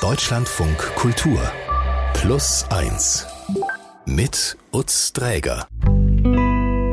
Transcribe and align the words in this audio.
Deutschlandfunk 0.00 0.78
Kultur 0.94 1.40
Plus 2.14 2.64
1 2.70 3.26
mit 4.06 4.56
Utz 4.72 5.12
Dräger. 5.12 5.66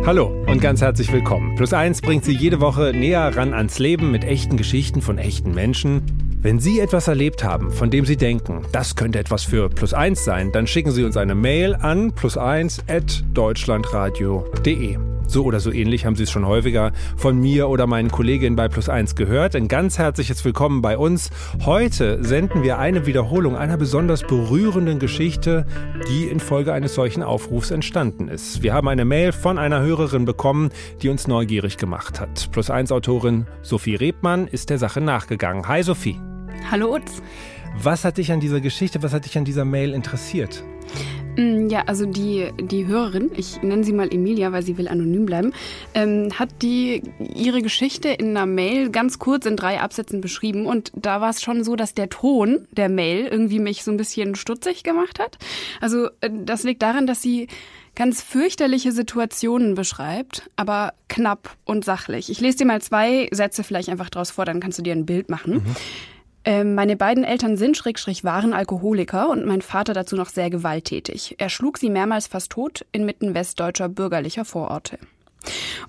Hallo 0.08 0.44
und 0.48 0.60
ganz 0.60 0.82
herzlich 0.82 1.14
willkommen. 1.14 1.56
Plus 1.56 1.72
1 1.72 2.02
bringt 2.02 2.26
Sie 2.26 2.34
jede 2.34 2.62
Woche 2.62 2.94
näher 2.96 3.38
ran 3.38 3.54
ans 3.54 3.78
Leben 3.78 4.10
mit 4.10 4.24
echten 4.24 4.58
Geschichten 4.58 5.04
von 5.04 5.20
echten 5.20 5.54
Menschen. 5.54 6.02
Wenn 6.42 6.60
Sie 6.60 6.80
etwas 6.80 7.08
erlebt 7.08 7.44
haben, 7.44 7.70
von 7.70 7.92
dem 7.92 8.06
Sie 8.06 8.18
denken, 8.18 8.66
das 8.72 8.96
könnte 8.96 9.20
etwas 9.20 9.44
für 9.44 9.70
Plus 9.70 9.94
1 9.94 10.26
sein, 10.26 10.52
dann 10.52 10.66
schicken 10.66 10.92
Sie 10.92 11.04
uns 11.04 11.16
eine 11.16 11.36
Mail 11.36 11.76
an 11.76 12.12
plus1 12.12 12.82
so 15.28 15.44
oder 15.44 15.60
so 15.60 15.72
ähnlich 15.72 16.06
haben 16.06 16.16
Sie 16.16 16.24
es 16.24 16.32
schon 16.32 16.46
häufiger 16.46 16.92
von 17.18 17.38
mir 17.40 17.70
oder 17.70 17.88
meinen 17.88 18.12
Kolleginnen 18.12 18.56
bei 18.56 18.68
Plus 18.68 18.90
1 18.90 19.16
gehört. 19.16 19.56
Ein 19.56 19.68
ganz 19.68 19.98
herzliches 19.98 20.44
Willkommen 20.46 20.82
bei 20.82 20.98
uns. 20.98 21.30
Heute 21.66 22.24
senden 22.24 22.64
wir 22.64 22.78
eine 22.80 23.06
Wiederholung 23.06 23.56
einer 23.56 23.78
besonders 23.78 24.24
berührenden 24.24 25.00
Geschichte, 25.00 25.66
die 26.10 26.26
infolge 26.26 26.74
eines 26.74 26.96
solchen 26.96 27.24
Aufrufs 27.24 27.72
entstanden 27.72 28.28
ist. 28.28 28.64
Wir 28.64 28.74
haben 28.74 28.88
eine 28.88 29.06
Mail 29.06 29.32
von 29.32 29.58
einer 29.58 29.82
Hörerin 29.82 30.26
bekommen, 30.26 30.70
die 31.02 31.10
uns 31.10 31.28
neugierig 31.28 31.78
gemacht 31.78 32.20
hat. 32.20 32.50
Plus 32.52 32.70
1 32.70 32.92
Autorin 32.92 33.48
Sophie 33.62 33.96
Rebmann 33.96 34.48
ist 34.48 34.70
der 34.70 34.78
Sache 34.78 35.02
nachgegangen. 35.02 35.68
Hi 35.68 35.84
Sophie. 35.84 36.20
Hallo 36.70 36.96
Utz. 36.96 37.22
Was 37.82 38.06
hat 38.06 38.18
dich 38.18 38.32
an 38.32 38.40
dieser 38.40 38.62
Geschichte, 38.62 39.04
was 39.04 39.14
hat 39.14 39.26
dich 39.26 39.38
an 39.38 39.44
dieser 39.44 39.66
Mail 39.66 39.94
interessiert? 39.94 40.64
Mm, 41.38 41.70
ja, 41.70 41.84
also 41.86 42.06
die, 42.06 42.52
die 42.60 42.88
Hörerin, 42.88 43.32
ich 43.36 43.62
nenne 43.62 43.84
sie 43.84 43.94
mal 43.94 44.14
Emilia, 44.14 44.52
weil 44.52 44.64
sie 44.64 44.78
will 44.78 44.88
anonym 44.88 45.26
bleiben, 45.26 45.54
ähm, 45.94 46.30
hat 46.38 46.62
die 46.62 47.02
ihre 47.20 47.62
Geschichte 47.62 48.10
in 48.10 48.30
einer 48.30 48.46
Mail 48.46 48.90
ganz 48.90 49.20
kurz 49.20 49.46
in 49.46 49.56
drei 49.56 49.80
Absätzen 49.82 50.22
beschrieben. 50.22 50.66
Und 50.66 50.92
da 50.96 51.22
war 51.22 51.30
es 51.30 51.42
schon 51.42 51.64
so, 51.64 51.76
dass 51.76 51.94
der 51.94 52.10
Ton 52.10 52.68
der 52.72 52.90
Mail 52.90 53.28
irgendwie 53.28 53.60
mich 53.60 53.84
so 53.84 53.92
ein 53.92 53.98
bisschen 53.98 54.36
stutzig 54.36 54.84
gemacht 54.84 55.20
hat. 55.20 55.38
Also 55.82 56.08
äh, 56.22 56.30
das 56.32 56.64
liegt 56.64 56.82
daran, 56.82 57.08
dass 57.08 57.22
sie 57.22 57.48
ganz 57.96 58.22
fürchterliche 58.22 58.92
Situationen 58.92 59.74
beschreibt, 59.74 60.50
aber 60.58 60.94
knapp 61.08 61.56
und 61.64 61.86
sachlich. 61.86 62.30
Ich 62.30 62.42
lese 62.42 62.58
dir 62.60 62.66
mal 62.66 62.82
zwei 62.82 63.30
Sätze 63.32 63.64
vielleicht 63.64 63.90
einfach 63.90 64.10
draus 64.10 64.32
vor, 64.32 64.46
dann 64.46 64.60
kannst 64.60 64.78
du 64.78 64.84
dir 64.84 64.94
ein 64.94 65.06
Bild 65.06 65.30
machen. 65.30 65.54
Mhm. 65.54 65.76
Ähm, 66.46 66.76
meine 66.76 66.96
beiden 66.96 67.24
Eltern 67.24 67.58
sind 67.58 67.76
schrägstrich 67.76 68.24
waren 68.24 68.54
Alkoholiker 68.54 69.30
und 69.30 69.46
mein 69.46 69.64
Vater 69.64 69.94
dazu 69.94 70.16
noch 70.16 70.30
sehr 70.30 70.52
gewalttätig. 70.52 71.36
Er 71.40 71.50
schlug 71.50 71.80
sie 71.80 71.90
mehrmals 71.90 72.28
fast 72.28 72.52
tot 72.52 72.86
inmitten 72.92 73.34
westdeutscher 73.34 73.90
bürgerlicher 73.90 74.46
Vororte. 74.46 75.00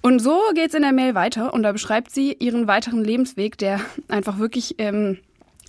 Und 0.00 0.18
so 0.20 0.40
geht's 0.54 0.74
in 0.74 0.82
der 0.82 0.92
Mail 0.92 1.14
weiter 1.14 1.52
und 1.52 1.62
da 1.62 1.72
beschreibt 1.72 2.10
sie 2.10 2.32
ihren 2.38 2.66
weiteren 2.66 3.04
Lebensweg, 3.04 3.58
der 3.58 3.80
einfach 4.08 4.38
wirklich 4.38 4.77
ähm, 4.78 5.18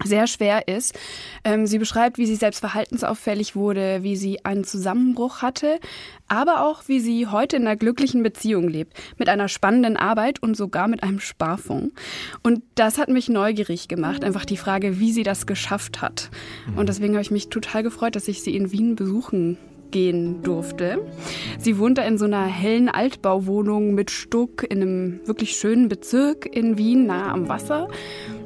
sehr 0.04 0.28
schwer 0.28 0.68
ist. 0.68 0.98
Ähm, 1.44 1.66
sie 1.66 1.80
beschreibt, 1.80 2.18
wie 2.18 2.26
sie 2.26 2.36
selbst 2.36 2.60
verhaltensauffällig 2.60 3.56
wurde, 3.56 4.04
wie 4.04 4.16
sie 4.16 4.46
einen 4.46 4.64
Zusammenbruch 4.64 5.42
hatte, 5.42 5.80
aber 6.28 6.66
auch, 6.66 6.84
wie 6.88 7.00
sie 7.00 7.28
heute 7.28 7.56
in 7.56 7.64
einer 7.64 7.76
glücklichen 7.76 8.22
Beziehung 8.24 8.68
lebt, 8.68 8.94
mit 9.18 9.30
einer 9.30 9.48
spannenden 9.48 9.98
Arbeit 9.98 10.42
und 10.42 10.56
sogar 10.56 10.88
mit 10.88 11.04
einem 11.04 11.20
Sparfonds. 11.20 11.94
Und 12.44 12.64
das 12.76 12.98
hat 12.98 13.10
mich 13.10 13.30
neugierig 13.30 13.88
gemacht, 13.88 14.24
einfach 14.24 14.46
die 14.46 14.58
Frage, 14.58 15.00
wie 15.00 15.12
sie 15.12 15.24
das 15.24 15.46
geschafft 15.46 16.02
hat. 16.02 16.30
Und 16.76 16.90
deswegen 16.90 17.14
habe 17.14 17.22
ich 17.22 17.32
mich 17.32 17.50
total 17.50 17.84
gefreut, 17.84 18.16
dass 18.16 18.28
ich 18.28 18.44
sie 18.44 18.56
in 18.56 18.72
Wien 18.72 18.96
besuchen 18.96 19.58
gehen 19.92 20.42
durfte. 20.44 21.06
Sie 21.60 21.78
wohnte 21.78 22.02
in 22.02 22.18
so 22.18 22.26
einer 22.26 22.46
hellen 22.46 22.90
Altbauwohnung 22.90 23.94
mit 23.94 24.12
Stuck 24.12 24.64
in 24.64 24.82
einem 24.82 25.20
wirklich 25.26 25.58
schönen 25.58 25.90
Bezirk 25.90 26.46
in 26.46 26.78
Wien, 26.78 27.06
nah 27.06 27.32
am 27.32 27.50
Wasser. 27.50 27.88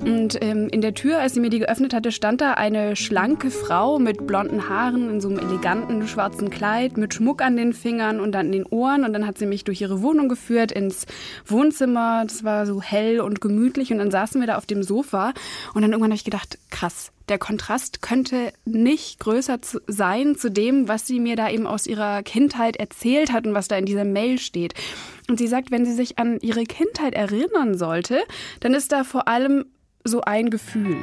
Und 0.02 0.38
ähm, 0.42 0.68
in 0.70 0.82
der 0.82 0.94
Tür, 0.94 1.20
als 1.20 1.34
sie 1.34 1.40
mir 1.40 1.50
die 1.50 1.60
geöffnet 1.60 1.94
hatte, 1.94 2.12
stand 2.12 2.42
da 2.42 2.54
eine 2.54 2.96
schlanke 2.96 3.52
Frau 3.52 4.00
mit 4.00 4.26
blonden 4.26 4.68
Haaren 4.68 5.10
in 5.10 5.22
so 5.22 5.30
einem 5.30 5.40
eleganten 5.40 6.08
schwarzen 6.08 6.50
Kleid, 6.50 6.98
mit 6.98 7.14
Schmuck 7.14 7.42
an 7.42 7.56
den 7.56 7.74
Fingern 7.74 8.20
und 8.20 8.36
an 8.36 8.52
den 8.52 8.66
Ohren. 8.66 9.04
Und 9.04 9.14
dann 9.14 9.28
hat 9.28 9.38
sie 9.38 9.46
mich 9.46 9.64
durch 9.64 9.82
ihre 9.82 10.02
Wohnung 10.02 10.30
geführt 10.30 10.72
ins 10.72 11.06
Wohnzimmer. 11.46 12.24
Das 12.26 12.44
war 12.44 12.66
so 12.66 12.82
hell 12.82 13.22
und 13.22 13.42
gemütlich. 13.42 13.92
Und 13.92 14.00
dann 14.00 14.12
saßen 14.12 14.42
wir 14.42 14.48
da 14.48 14.58
auf 14.58 14.66
dem 14.66 14.84
Sofa. 14.84 15.34
Und 15.74 15.82
dann 15.82 15.92
irgendwann 15.92 16.12
habe 16.12 16.16
ich 16.16 16.24
gedacht, 16.24 16.58
krass, 16.70 17.12
der 17.32 17.40
Kontrast 17.40 18.02
könnte 18.02 18.52
nicht 18.66 19.20
größer 19.20 19.58
sein 19.88 20.36
zu 20.36 20.52
dem, 20.52 20.90
was 20.90 21.08
sie 21.08 21.20
mir 21.22 21.38
da 21.38 21.50
eben 21.50 21.66
aus 21.66 21.88
ihrer 21.88 22.24
Kindheit 22.24 22.76
erzählt 22.76 23.32
hat 23.32 23.48
und 23.48 23.54
was 23.54 23.70
da 23.70 23.78
in 23.78 23.86
dieser 23.86 24.04
Mail 24.04 24.38
steht. 24.38 24.74
Und 25.30 25.40
sie 25.40 25.48
sagt, 25.48 25.72
wenn 25.72 25.86
sie 25.86 25.94
sich 25.94 26.20
an 26.20 26.40
ihre 26.42 26.66
Kindheit 26.66 27.14
erinnern 27.14 27.78
sollte, 27.78 28.20
dann 28.60 28.74
ist 28.74 28.92
da 28.92 29.06
vor 29.06 29.30
allem 29.30 29.66
so 30.04 30.22
ein 30.22 30.50
Gefühl. 30.50 30.98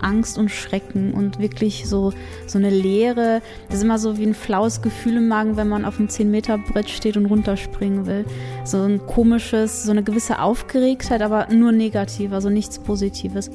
Angst 0.00 0.36
und 0.36 0.50
Schrecken 0.50 1.14
und 1.14 1.38
wirklich 1.38 1.88
so, 1.88 2.12
so 2.48 2.58
eine 2.58 2.70
Leere. 2.70 3.40
Das 3.68 3.76
ist 3.76 3.84
immer 3.84 4.00
so 4.00 4.18
wie 4.18 4.26
ein 4.26 4.34
flaues 4.34 4.82
Gefühl 4.82 5.18
im 5.18 5.28
Magen, 5.28 5.56
wenn 5.56 5.68
man 5.68 5.84
auf 5.84 6.00
einem 6.00 6.08
10-Meter-Brett 6.08 6.90
steht 6.90 7.16
und 7.16 7.26
runterspringen 7.26 8.06
will. 8.06 8.24
So 8.64 8.82
ein 8.82 9.06
komisches, 9.06 9.84
so 9.84 9.92
eine 9.92 10.02
gewisse 10.02 10.40
Aufgeregtheit, 10.40 11.22
aber 11.22 11.46
nur 11.52 11.70
negativ, 11.70 12.32
also 12.32 12.50
nichts 12.50 12.80
Positives. 12.80 13.50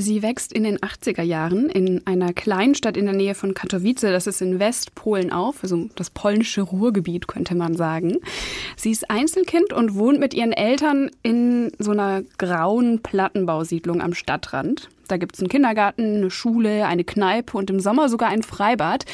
Sie 0.00 0.22
wächst 0.22 0.52
in 0.52 0.62
den 0.62 0.78
80er 0.78 1.22
Jahren 1.22 1.68
in 1.68 2.06
einer 2.06 2.32
Kleinstadt 2.32 2.96
in 2.96 3.06
der 3.06 3.16
Nähe 3.16 3.34
von 3.34 3.52
Katowice, 3.52 4.02
das 4.02 4.28
ist 4.28 4.40
in 4.40 4.60
Westpolen 4.60 5.32
auf, 5.32 5.64
also 5.64 5.88
das 5.96 6.10
polnische 6.10 6.62
Ruhrgebiet 6.62 7.26
könnte 7.26 7.56
man 7.56 7.74
sagen. 7.74 8.18
Sie 8.76 8.92
ist 8.92 9.10
Einzelkind 9.10 9.72
und 9.72 9.96
wohnt 9.96 10.20
mit 10.20 10.34
ihren 10.34 10.52
Eltern 10.52 11.10
in 11.24 11.72
so 11.80 11.90
einer 11.90 12.22
grauen 12.38 13.02
Plattenbausiedlung 13.02 14.00
am 14.00 14.14
Stadtrand. 14.14 14.88
Da 15.08 15.16
gibt 15.16 15.34
es 15.34 15.40
einen 15.40 15.48
Kindergarten, 15.48 16.18
eine 16.18 16.30
Schule, 16.30 16.86
eine 16.86 17.02
Kneipe 17.02 17.58
und 17.58 17.68
im 17.68 17.80
Sommer 17.80 18.08
sogar 18.08 18.28
ein 18.28 18.44
Freibad. 18.44 19.04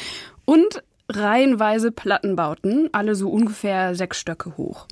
Und 0.45 0.83
reihenweise 1.07 1.91
Plattenbauten, 1.91 2.89
alle 2.91 3.15
so 3.15 3.29
ungefähr 3.29 3.95
sechs 3.95 4.19
Stöcke 4.19 4.57
hoch. 4.57 4.87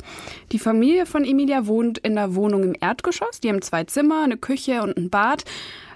Die 0.52 0.60
Familie 0.60 1.06
von 1.06 1.26
Emilia 1.26 1.66
wohnt 1.66 1.98
in 1.98 2.16
der 2.16 2.36
Wohnung 2.36 2.64
im 2.64 2.76
Erdgeschoss. 2.80 3.40
Die 3.40 3.50
haben 3.50 3.62
zwei 3.62 3.84
Zimmer, 3.86 4.24
eine 4.24 4.38
Küche 4.38 4.84
und 4.84 4.96
ein 4.98 5.10
Bad. 5.10 5.44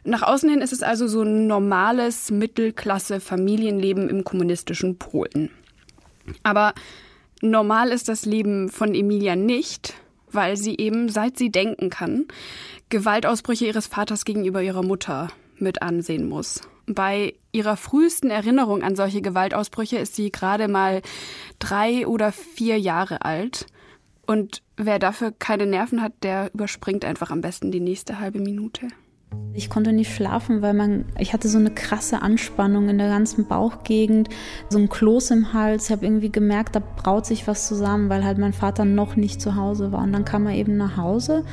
Nach 0.03 0.23
außen 0.23 0.49
hin 0.49 0.61
ist 0.61 0.73
es 0.73 0.83
also 0.83 1.07
so 1.07 1.21
ein 1.21 1.47
normales 1.47 2.31
Mittelklasse-Familienleben 2.31 4.09
im 4.09 4.23
kommunistischen 4.23 4.97
Polen. 4.97 5.51
Aber 6.43 6.73
normal 7.41 7.89
ist 7.89 8.09
das 8.09 8.25
Leben 8.25 8.69
von 8.69 8.95
Emilia 8.95 9.35
nicht, 9.35 9.93
weil 10.31 10.57
sie 10.57 10.77
eben, 10.77 11.09
seit 11.09 11.37
sie 11.37 11.51
denken 11.51 11.89
kann, 11.89 12.25
Gewaltausbrüche 12.89 13.65
ihres 13.65 13.87
Vaters 13.87 14.25
gegenüber 14.25 14.61
ihrer 14.61 14.83
Mutter 14.83 15.27
mit 15.57 15.81
ansehen 15.81 16.27
muss. 16.27 16.61
Bei 16.87 17.33
ihrer 17.51 17.77
frühesten 17.77 18.29
Erinnerung 18.29 18.81
an 18.81 18.95
solche 18.95 19.21
Gewaltausbrüche 19.21 19.97
ist 19.97 20.15
sie 20.15 20.31
gerade 20.31 20.67
mal 20.67 21.01
drei 21.59 22.07
oder 22.07 22.31
vier 22.31 22.79
Jahre 22.79 23.23
alt. 23.23 23.67
Und 24.25 24.61
wer 24.75 24.99
dafür 24.99 25.31
keine 25.31 25.65
Nerven 25.65 26.01
hat, 26.01 26.13
der 26.23 26.53
überspringt 26.53 27.05
einfach 27.05 27.31
am 27.31 27.41
besten 27.41 27.71
die 27.71 27.79
nächste 27.79 28.19
halbe 28.19 28.39
Minute. 28.39 28.87
Ich 29.53 29.69
konnte 29.69 29.91
nicht 29.91 30.13
schlafen, 30.13 30.61
weil 30.61 30.73
man, 30.73 31.05
ich 31.19 31.33
hatte 31.33 31.49
so 31.49 31.57
eine 31.57 31.71
krasse 31.71 32.21
Anspannung 32.21 32.87
in 32.87 32.97
der 32.97 33.09
ganzen 33.09 33.47
Bauchgegend, 33.47 34.29
so 34.69 34.77
ein 34.77 34.87
Kloß 34.87 35.31
im 35.31 35.53
Hals. 35.53 35.85
Ich 35.85 35.91
habe 35.91 36.05
irgendwie 36.05 36.31
gemerkt, 36.31 36.75
da 36.75 36.79
braut 36.79 37.25
sich 37.25 37.47
was 37.47 37.67
zusammen, 37.67 38.09
weil 38.09 38.23
halt 38.23 38.37
mein 38.37 38.53
Vater 38.53 38.85
noch 38.85 39.15
nicht 39.15 39.41
zu 39.41 39.55
Hause 39.55 39.91
war. 39.91 40.03
Und 40.03 40.13
dann 40.13 40.25
kam 40.25 40.47
er 40.47 40.55
eben 40.55 40.77
nach 40.77 40.95
Hause 40.95 41.43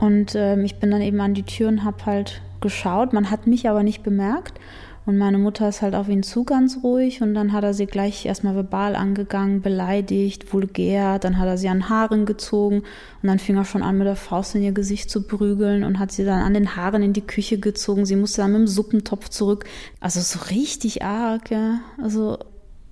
und 0.00 0.34
äh, 0.34 0.60
ich 0.62 0.78
bin 0.78 0.90
dann 0.90 1.02
eben 1.02 1.20
an 1.20 1.34
die 1.34 1.42
Tür 1.42 1.68
und 1.68 1.84
habe 1.84 2.06
halt 2.06 2.40
geschaut. 2.60 3.12
Man 3.12 3.30
hat 3.30 3.46
mich 3.46 3.68
aber 3.68 3.82
nicht 3.82 4.02
bemerkt. 4.02 4.58
Und 5.06 5.16
meine 5.16 5.38
Mutter 5.38 5.68
ist 5.68 5.80
halt 5.80 5.94
auf 5.94 6.08
ihn 6.08 6.22
zu 6.22 6.44
ganz 6.44 6.80
ruhig 6.82 7.22
und 7.22 7.34
dann 7.34 7.52
hat 7.52 7.64
er 7.64 7.72
sie 7.72 7.86
gleich 7.86 8.26
erstmal 8.26 8.54
verbal 8.54 8.94
angegangen, 8.94 9.62
beleidigt, 9.62 10.52
vulgär, 10.52 11.18
dann 11.18 11.38
hat 11.38 11.48
er 11.48 11.56
sie 11.56 11.70
an 11.70 11.88
Haaren 11.88 12.26
gezogen 12.26 12.82
und 13.22 13.26
dann 13.26 13.38
fing 13.38 13.56
er 13.56 13.64
schon 13.64 13.82
an 13.82 13.96
mit 13.96 14.06
der 14.06 14.14
Faust 14.14 14.54
in 14.54 14.62
ihr 14.62 14.72
Gesicht 14.72 15.10
zu 15.10 15.26
prügeln 15.26 15.84
und 15.84 15.98
hat 15.98 16.12
sie 16.12 16.24
dann 16.24 16.42
an 16.42 16.52
den 16.52 16.76
Haaren 16.76 17.02
in 17.02 17.14
die 17.14 17.26
Küche 17.26 17.58
gezogen. 17.58 18.04
Sie 18.04 18.14
musste 18.14 18.42
dann 18.42 18.52
mit 18.52 18.60
dem 18.60 18.66
Suppentopf 18.66 19.30
zurück. 19.30 19.64
Also 20.00 20.20
so 20.20 20.38
richtig 20.50 21.02
arg, 21.02 21.50
ja. 21.50 21.80
Also 22.00 22.38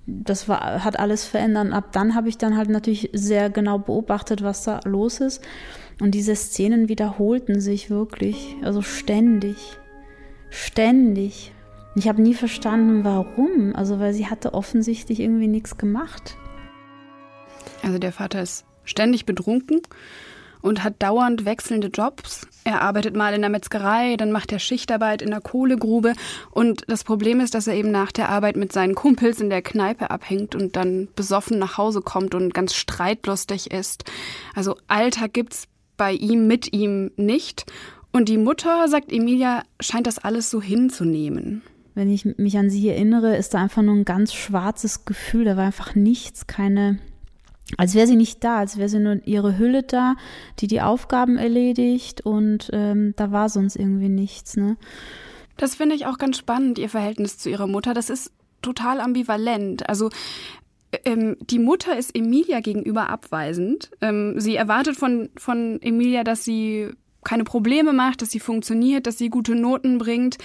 das 0.07 0.49
war, 0.49 0.83
hat 0.83 0.99
alles 0.99 1.25
verändert. 1.25 1.71
Ab 1.71 1.91
dann 1.91 2.15
habe 2.15 2.27
ich 2.27 2.39
dann 2.39 2.57
halt 2.57 2.69
natürlich 2.69 3.11
sehr 3.13 3.51
genau 3.51 3.77
beobachtet, 3.77 4.41
was 4.43 4.63
da 4.63 4.79
los 4.83 5.19
ist. 5.19 5.41
Und 5.99 6.11
diese 6.11 6.35
Szenen 6.35 6.87
wiederholten 6.87 7.59
sich 7.59 7.89
wirklich, 7.89 8.55
also 8.61 8.81
ständig, 8.81 9.57
ständig. 10.49 11.51
Ich 11.95 12.07
habe 12.07 12.21
nie 12.21 12.33
verstanden, 12.33 13.03
warum. 13.03 13.75
Also, 13.75 13.99
weil 13.99 14.13
sie 14.13 14.27
hatte 14.27 14.53
offensichtlich 14.53 15.19
irgendwie 15.19 15.47
nichts 15.47 15.77
gemacht. 15.77 16.37
Also, 17.83 17.99
der 17.99 18.13
Vater 18.13 18.41
ist 18.41 18.65
ständig 18.85 19.25
betrunken 19.25 19.81
und 20.61 20.83
hat 20.83 20.95
dauernd 21.01 21.45
wechselnde 21.45 21.87
Jobs. 21.87 22.47
Er 22.63 22.81
arbeitet 22.81 23.15
mal 23.15 23.33
in 23.33 23.41
der 23.41 23.49
Metzgerei, 23.49 24.15
dann 24.17 24.31
macht 24.31 24.51
er 24.51 24.59
Schichtarbeit 24.59 25.21
in 25.21 25.29
der 25.29 25.41
Kohlegrube. 25.41 26.13
Und 26.51 26.83
das 26.87 27.03
Problem 27.03 27.39
ist, 27.39 27.55
dass 27.55 27.67
er 27.67 27.75
eben 27.75 27.91
nach 27.91 28.11
der 28.11 28.29
Arbeit 28.29 28.57
mit 28.57 28.73
seinen 28.73 28.95
Kumpels 28.95 29.39
in 29.39 29.49
der 29.49 29.61
Kneipe 29.61 30.11
abhängt 30.11 30.55
und 30.55 30.75
dann 30.75 31.07
besoffen 31.15 31.59
nach 31.59 31.77
Hause 31.77 32.01
kommt 32.01 32.35
und 32.35 32.53
ganz 32.53 32.73
streitlustig 32.73 33.71
ist. 33.71 34.03
Also 34.53 34.75
Alltag 34.87 35.33
gibt's 35.33 35.67
bei 35.99 36.13
ihm, 36.13 36.47
mit 36.47 36.73
ihm 36.73 37.11
nicht. 37.17 37.65
Und 38.11 38.29
die 38.29 38.39
Mutter, 38.39 38.87
sagt 38.87 39.11
Emilia, 39.11 39.63
scheint 39.79 40.07
das 40.07 40.17
alles 40.17 40.49
so 40.49 40.59
hinzunehmen. 40.59 41.61
Wenn 41.93 42.09
ich 42.09 42.25
mich 42.37 42.57
an 42.57 42.69
sie 42.69 42.89
erinnere, 42.89 43.35
ist 43.35 43.53
da 43.53 43.59
einfach 43.59 43.83
nur 43.83 43.95
ein 43.95 44.05
ganz 44.05 44.33
schwarzes 44.33 45.05
Gefühl. 45.05 45.45
Da 45.45 45.57
war 45.57 45.65
einfach 45.65 45.95
nichts, 45.95 46.47
keine, 46.47 46.99
als 47.77 47.93
wäre 47.93 48.07
sie 48.07 48.15
nicht 48.15 48.43
da, 48.43 48.59
als 48.59 48.77
wäre 48.77 48.89
sie 48.89 48.99
nur 48.99 49.19
ihre 49.27 49.57
Hülle 49.57 49.83
da, 49.83 50.15
die 50.59 50.67
die 50.67 50.81
Aufgaben 50.81 51.37
erledigt 51.37 52.21
und 52.21 52.69
ähm, 52.71 53.13
da 53.17 53.31
war 53.31 53.49
sonst 53.49 53.75
irgendwie 53.75 54.09
nichts. 54.09 54.55
Ne? 54.55 54.77
Das 55.57 55.75
finde 55.75 55.95
ich 55.95 56.05
auch 56.05 56.17
ganz 56.17 56.37
spannend, 56.37 56.79
ihr 56.79 56.89
Verhältnis 56.89 57.37
zu 57.37 57.49
ihrer 57.49 57.67
Mutter. 57.67 57.93
Das 57.93 58.09
ist 58.09 58.31
total 58.61 59.01
ambivalent. 59.01 59.89
Also 59.89 60.09
ähm, 61.05 61.37
die 61.41 61.59
Mutter 61.59 61.97
ist 61.97 62.15
Emilia 62.15 62.59
gegenüber 62.61 63.09
abweisend. 63.09 63.91
Ähm, 64.01 64.39
sie 64.39 64.55
erwartet 64.55 64.95
von, 64.95 65.29
von 65.35 65.81
Emilia, 65.81 66.23
dass 66.23 66.43
sie 66.43 66.89
keine 67.23 67.43
Probleme 67.43 67.93
macht, 67.93 68.21
dass 68.21 68.31
sie 68.31 68.39
funktioniert, 68.39 69.07
dass 69.07 69.17
sie 69.17 69.29
gute 69.29 69.55
Noten 69.55 69.97
bringt. 69.97 70.37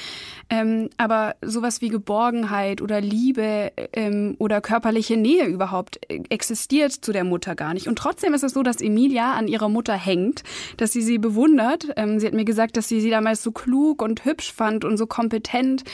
Ähm, 0.50 0.90
aber 0.96 1.36
sowas 1.40 1.80
wie 1.80 1.88
Geborgenheit 1.88 2.82
oder 2.82 3.00
Liebe 3.00 3.72
ähm, 3.92 4.34
oder 4.38 4.60
körperliche 4.60 5.16
Nähe 5.16 5.46
überhaupt 5.46 6.00
äh, 6.08 6.20
existiert 6.28 6.92
zu 6.92 7.12
der 7.12 7.24
Mutter 7.24 7.54
gar 7.54 7.74
nicht. 7.74 7.88
Und 7.88 7.96
trotzdem 7.96 8.34
ist 8.34 8.44
es 8.44 8.52
so, 8.52 8.62
dass 8.62 8.80
Emilia 8.80 9.34
an 9.34 9.48
ihrer 9.48 9.68
Mutter 9.68 9.94
hängt, 9.94 10.42
dass 10.76 10.92
sie 10.92 11.02
sie 11.02 11.18
bewundert. 11.18 11.88
Ähm, 11.96 12.18
sie 12.18 12.26
hat 12.26 12.34
mir 12.34 12.44
gesagt, 12.44 12.76
dass 12.76 12.88
sie 12.88 13.00
sie 13.00 13.10
damals 13.10 13.42
so 13.42 13.52
klug 13.52 14.02
und 14.02 14.24
hübsch 14.24 14.52
fand 14.52 14.84
und 14.84 14.96
so 14.96 15.06
kompetent. 15.06 15.84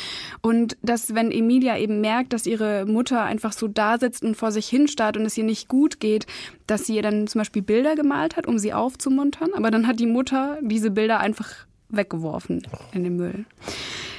Und 0.41 0.77
dass, 0.83 1.15
wenn 1.15 1.31
Emilia 1.31 1.79
eben 1.79 2.01
merkt, 2.01 2.33
dass 2.33 2.47
ihre 2.47 2.87
Mutter 2.87 3.23
einfach 3.23 3.53
so 3.53 3.69
da 3.69 3.99
sitzt 3.99 4.25
und 4.25 4.37
vor 4.37 4.51
sich 4.51 4.69
hinstarrt 4.69 5.17
und 5.17 5.27
es 5.27 5.37
ihr 5.37 5.45
nicht 5.45 5.69
gut 5.69 6.01
geht, 6.01 6.27
dass 6.71 6.87
sie 6.87 6.97
ihr 6.97 7.03
dann 7.03 7.27
zum 7.27 7.41
Beispiel 7.41 7.63
Bilder 7.63 7.97
gemalt 7.97 8.37
hat, 8.37 8.47
um 8.47 8.59
sie 8.59 8.73
aufzumuntern. 8.73 9.51
Aber 9.55 9.71
dann 9.71 9.87
hat 9.87 10.01
die 10.01 10.07
Mutter 10.07 10.59
diese 10.63 10.91
Bilder 10.91 11.21
einfach 11.21 11.67
weggeworfen 11.89 12.67
in 12.93 13.05
den 13.05 13.17
Müll. 13.17 13.45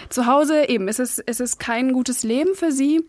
Zu 0.10 0.26
Hause 0.26 0.68
eben, 0.68 0.88
es 0.88 1.00
ist, 1.00 1.24
es 1.26 1.40
ist 1.40 1.60
kein 1.60 1.94
gutes 1.94 2.24
Leben 2.24 2.54
für 2.54 2.72
sie. 2.72 3.02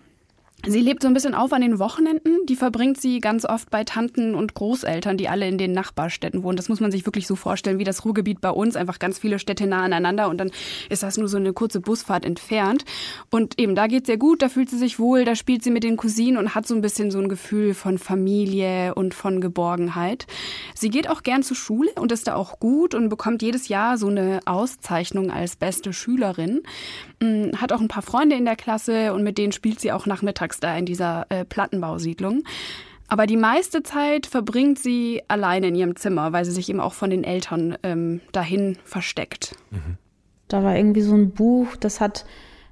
Sie 0.64 0.80
lebt 0.80 1.02
so 1.02 1.08
ein 1.08 1.14
bisschen 1.14 1.34
auf 1.34 1.52
an 1.52 1.60
den 1.60 1.80
Wochenenden. 1.80 2.46
Die 2.46 2.54
verbringt 2.54 3.00
sie 3.00 3.18
ganz 3.18 3.44
oft 3.44 3.68
bei 3.70 3.82
Tanten 3.82 4.36
und 4.36 4.54
Großeltern, 4.54 5.16
die 5.16 5.28
alle 5.28 5.48
in 5.48 5.58
den 5.58 5.72
Nachbarstädten 5.72 6.44
wohnen. 6.44 6.56
Das 6.56 6.68
muss 6.68 6.78
man 6.78 6.92
sich 6.92 7.04
wirklich 7.04 7.26
so 7.26 7.34
vorstellen, 7.34 7.80
wie 7.80 7.84
das 7.84 8.04
Ruhrgebiet 8.04 8.40
bei 8.40 8.50
uns. 8.50 8.76
Einfach 8.76 9.00
ganz 9.00 9.18
viele 9.18 9.40
Städte 9.40 9.66
nah 9.66 9.82
aneinander 9.82 10.28
und 10.28 10.38
dann 10.38 10.52
ist 10.88 11.02
das 11.02 11.16
nur 11.16 11.26
so 11.26 11.36
eine 11.36 11.52
kurze 11.52 11.80
Busfahrt 11.80 12.24
entfernt. 12.24 12.84
Und 13.28 13.58
eben, 13.58 13.74
da 13.74 13.88
geht's 13.88 14.06
sehr 14.06 14.18
gut, 14.18 14.40
da 14.40 14.48
fühlt 14.48 14.70
sie 14.70 14.78
sich 14.78 15.00
wohl, 15.00 15.24
da 15.24 15.34
spielt 15.34 15.64
sie 15.64 15.72
mit 15.72 15.82
den 15.82 15.96
Cousinen 15.96 16.36
und 16.36 16.54
hat 16.54 16.68
so 16.68 16.76
ein 16.76 16.80
bisschen 16.80 17.10
so 17.10 17.18
ein 17.18 17.28
Gefühl 17.28 17.74
von 17.74 17.98
Familie 17.98 18.94
und 18.94 19.14
von 19.14 19.40
Geborgenheit. 19.40 20.28
Sie 20.76 20.90
geht 20.90 21.10
auch 21.10 21.24
gern 21.24 21.42
zur 21.42 21.56
Schule 21.56 21.90
und 21.96 22.12
ist 22.12 22.28
da 22.28 22.36
auch 22.36 22.60
gut 22.60 22.94
und 22.94 23.08
bekommt 23.08 23.42
jedes 23.42 23.66
Jahr 23.66 23.98
so 23.98 24.06
eine 24.06 24.38
Auszeichnung 24.44 25.32
als 25.32 25.56
beste 25.56 25.92
Schülerin. 25.92 26.62
Mm, 27.20 27.56
hat 27.56 27.72
auch 27.72 27.80
ein 27.80 27.88
paar 27.88 28.02
Freunde 28.02 28.36
in 28.36 28.44
der 28.44 28.56
Klasse 28.56 29.12
und 29.12 29.24
mit 29.24 29.38
denen 29.38 29.50
spielt 29.50 29.80
sie 29.80 29.90
auch 29.90 30.06
nachmittags 30.06 30.51
da 30.60 30.76
in 30.76 30.86
dieser 30.86 31.26
äh, 31.28 31.44
Plattenbausiedlung. 31.44 32.42
Aber 33.08 33.26
die 33.26 33.36
meiste 33.36 33.82
Zeit 33.82 34.26
verbringt 34.26 34.78
sie 34.78 35.22
alleine 35.28 35.68
in 35.68 35.74
ihrem 35.74 35.96
Zimmer, 35.96 36.32
weil 36.32 36.44
sie 36.44 36.50
sich 36.50 36.70
eben 36.70 36.80
auch 36.80 36.94
von 36.94 37.10
den 37.10 37.24
Eltern 37.24 37.76
ähm, 37.82 38.22
dahin 38.32 38.78
versteckt. 38.84 39.54
Mhm. 39.70 39.98
Da 40.48 40.62
war 40.64 40.76
irgendwie 40.76 41.02
so 41.02 41.14
ein 41.14 41.30
Buch, 41.30 41.76
das 41.76 42.00
hat 42.00 42.24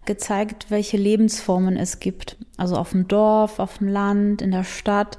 gezeigt, 0.06 0.71
welche 0.71 0.97
Lebensformen 0.97 1.77
es 1.77 2.00
gibt. 2.00 2.37
Also 2.56 2.77
auf 2.77 2.91
dem 2.91 3.06
Dorf, 3.06 3.59
auf 3.59 3.79
dem 3.79 3.88
Land, 3.88 4.43
in 4.43 4.50
der 4.50 4.65
Stadt. 4.65 5.19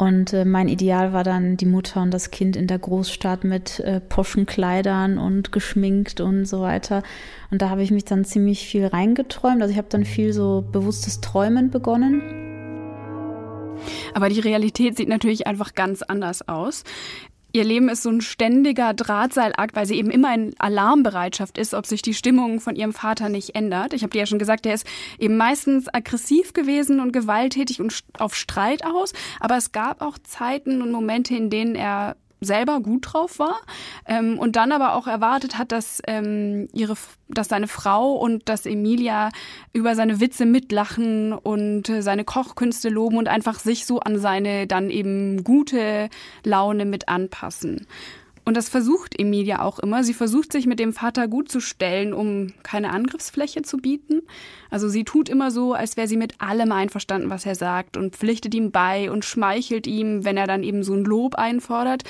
Und 0.00 0.32
äh, 0.32 0.46
mein 0.46 0.68
Ideal 0.68 1.12
war 1.12 1.24
dann 1.24 1.58
die 1.58 1.66
Mutter 1.66 2.00
und 2.00 2.10
das 2.10 2.30
Kind 2.30 2.56
in 2.56 2.66
der 2.66 2.78
Großstadt 2.78 3.44
mit 3.44 3.80
äh, 3.80 4.00
poschen 4.00 4.46
Kleidern 4.46 5.18
und 5.18 5.52
geschminkt 5.52 6.22
und 6.22 6.46
so 6.46 6.62
weiter. 6.62 7.02
Und 7.50 7.60
da 7.60 7.68
habe 7.68 7.82
ich 7.82 7.90
mich 7.90 8.06
dann 8.06 8.24
ziemlich 8.24 8.66
viel 8.66 8.86
reingeträumt. 8.86 9.60
Also 9.60 9.72
ich 9.72 9.76
habe 9.76 9.88
dann 9.90 10.06
viel 10.06 10.32
so 10.32 10.64
bewusstes 10.72 11.20
Träumen 11.20 11.70
begonnen. 11.70 12.22
Aber 14.14 14.30
die 14.30 14.40
Realität 14.40 14.96
sieht 14.96 15.08
natürlich 15.08 15.46
einfach 15.46 15.74
ganz 15.74 16.00
anders 16.00 16.48
aus. 16.48 16.84
Ihr 17.52 17.64
Leben 17.64 17.88
ist 17.88 18.02
so 18.02 18.10
ein 18.10 18.20
ständiger 18.20 18.94
Drahtseilakt, 18.94 19.74
weil 19.74 19.86
sie 19.86 19.96
eben 19.96 20.10
immer 20.10 20.32
in 20.34 20.54
Alarmbereitschaft 20.58 21.58
ist, 21.58 21.74
ob 21.74 21.86
sich 21.86 22.02
die 22.02 22.14
Stimmung 22.14 22.60
von 22.60 22.76
ihrem 22.76 22.92
Vater 22.92 23.28
nicht 23.28 23.54
ändert. 23.54 23.92
Ich 23.92 24.02
habe 24.02 24.10
dir 24.10 24.20
ja 24.20 24.26
schon 24.26 24.38
gesagt, 24.38 24.64
der 24.64 24.74
ist 24.74 24.86
eben 25.18 25.36
meistens 25.36 25.92
aggressiv 25.92 26.52
gewesen 26.52 27.00
und 27.00 27.12
gewalttätig 27.12 27.80
und 27.80 28.02
auf 28.18 28.36
Streit 28.36 28.84
aus. 28.84 29.12
Aber 29.40 29.56
es 29.56 29.72
gab 29.72 30.00
auch 30.00 30.18
Zeiten 30.18 30.80
und 30.80 30.92
Momente, 30.92 31.34
in 31.34 31.50
denen 31.50 31.74
er 31.74 32.16
selber 32.40 32.80
gut 32.80 33.12
drauf 33.12 33.38
war 33.38 33.60
ähm, 34.06 34.38
und 34.38 34.56
dann 34.56 34.72
aber 34.72 34.94
auch 34.94 35.06
erwartet 35.06 35.58
hat, 35.58 35.72
dass 35.72 36.02
ähm, 36.06 36.68
ihre, 36.72 36.94
dass 37.28 37.48
seine 37.48 37.68
Frau 37.68 38.14
und 38.14 38.48
dass 38.48 38.66
Emilia 38.66 39.30
über 39.72 39.94
seine 39.94 40.20
Witze 40.20 40.46
mitlachen 40.46 41.32
und 41.32 41.88
äh, 41.88 42.02
seine 42.02 42.24
Kochkünste 42.24 42.88
loben 42.88 43.18
und 43.18 43.28
einfach 43.28 43.58
sich 43.58 43.86
so 43.86 44.00
an 44.00 44.18
seine 44.18 44.66
dann 44.66 44.90
eben 44.90 45.44
gute 45.44 46.08
Laune 46.44 46.84
mit 46.84 47.08
anpassen. 47.08 47.86
Und 48.44 48.56
das 48.56 48.68
versucht 48.68 49.18
Emilia 49.18 49.62
auch 49.62 49.78
immer. 49.78 50.02
Sie 50.02 50.14
versucht 50.14 50.52
sich 50.52 50.66
mit 50.66 50.78
dem 50.78 50.92
Vater 50.92 51.28
gut 51.28 51.50
zu 51.50 51.60
stellen, 51.60 52.12
um 52.12 52.52
keine 52.62 52.90
Angriffsfläche 52.90 53.62
zu 53.62 53.76
bieten. 53.76 54.22
Also 54.70 54.88
sie 54.88 55.04
tut 55.04 55.28
immer 55.28 55.50
so, 55.50 55.74
als 55.74 55.96
wäre 55.96 56.08
sie 56.08 56.16
mit 56.16 56.40
allem 56.40 56.72
einverstanden, 56.72 57.30
was 57.30 57.46
er 57.46 57.54
sagt 57.54 57.96
und 57.96 58.16
pflichtet 58.16 58.54
ihm 58.54 58.70
bei 58.70 59.10
und 59.10 59.24
schmeichelt 59.24 59.86
ihm, 59.86 60.24
wenn 60.24 60.36
er 60.36 60.46
dann 60.46 60.62
eben 60.62 60.82
so 60.82 60.94
ein 60.94 61.04
Lob 61.04 61.34
einfordert. 61.34 62.04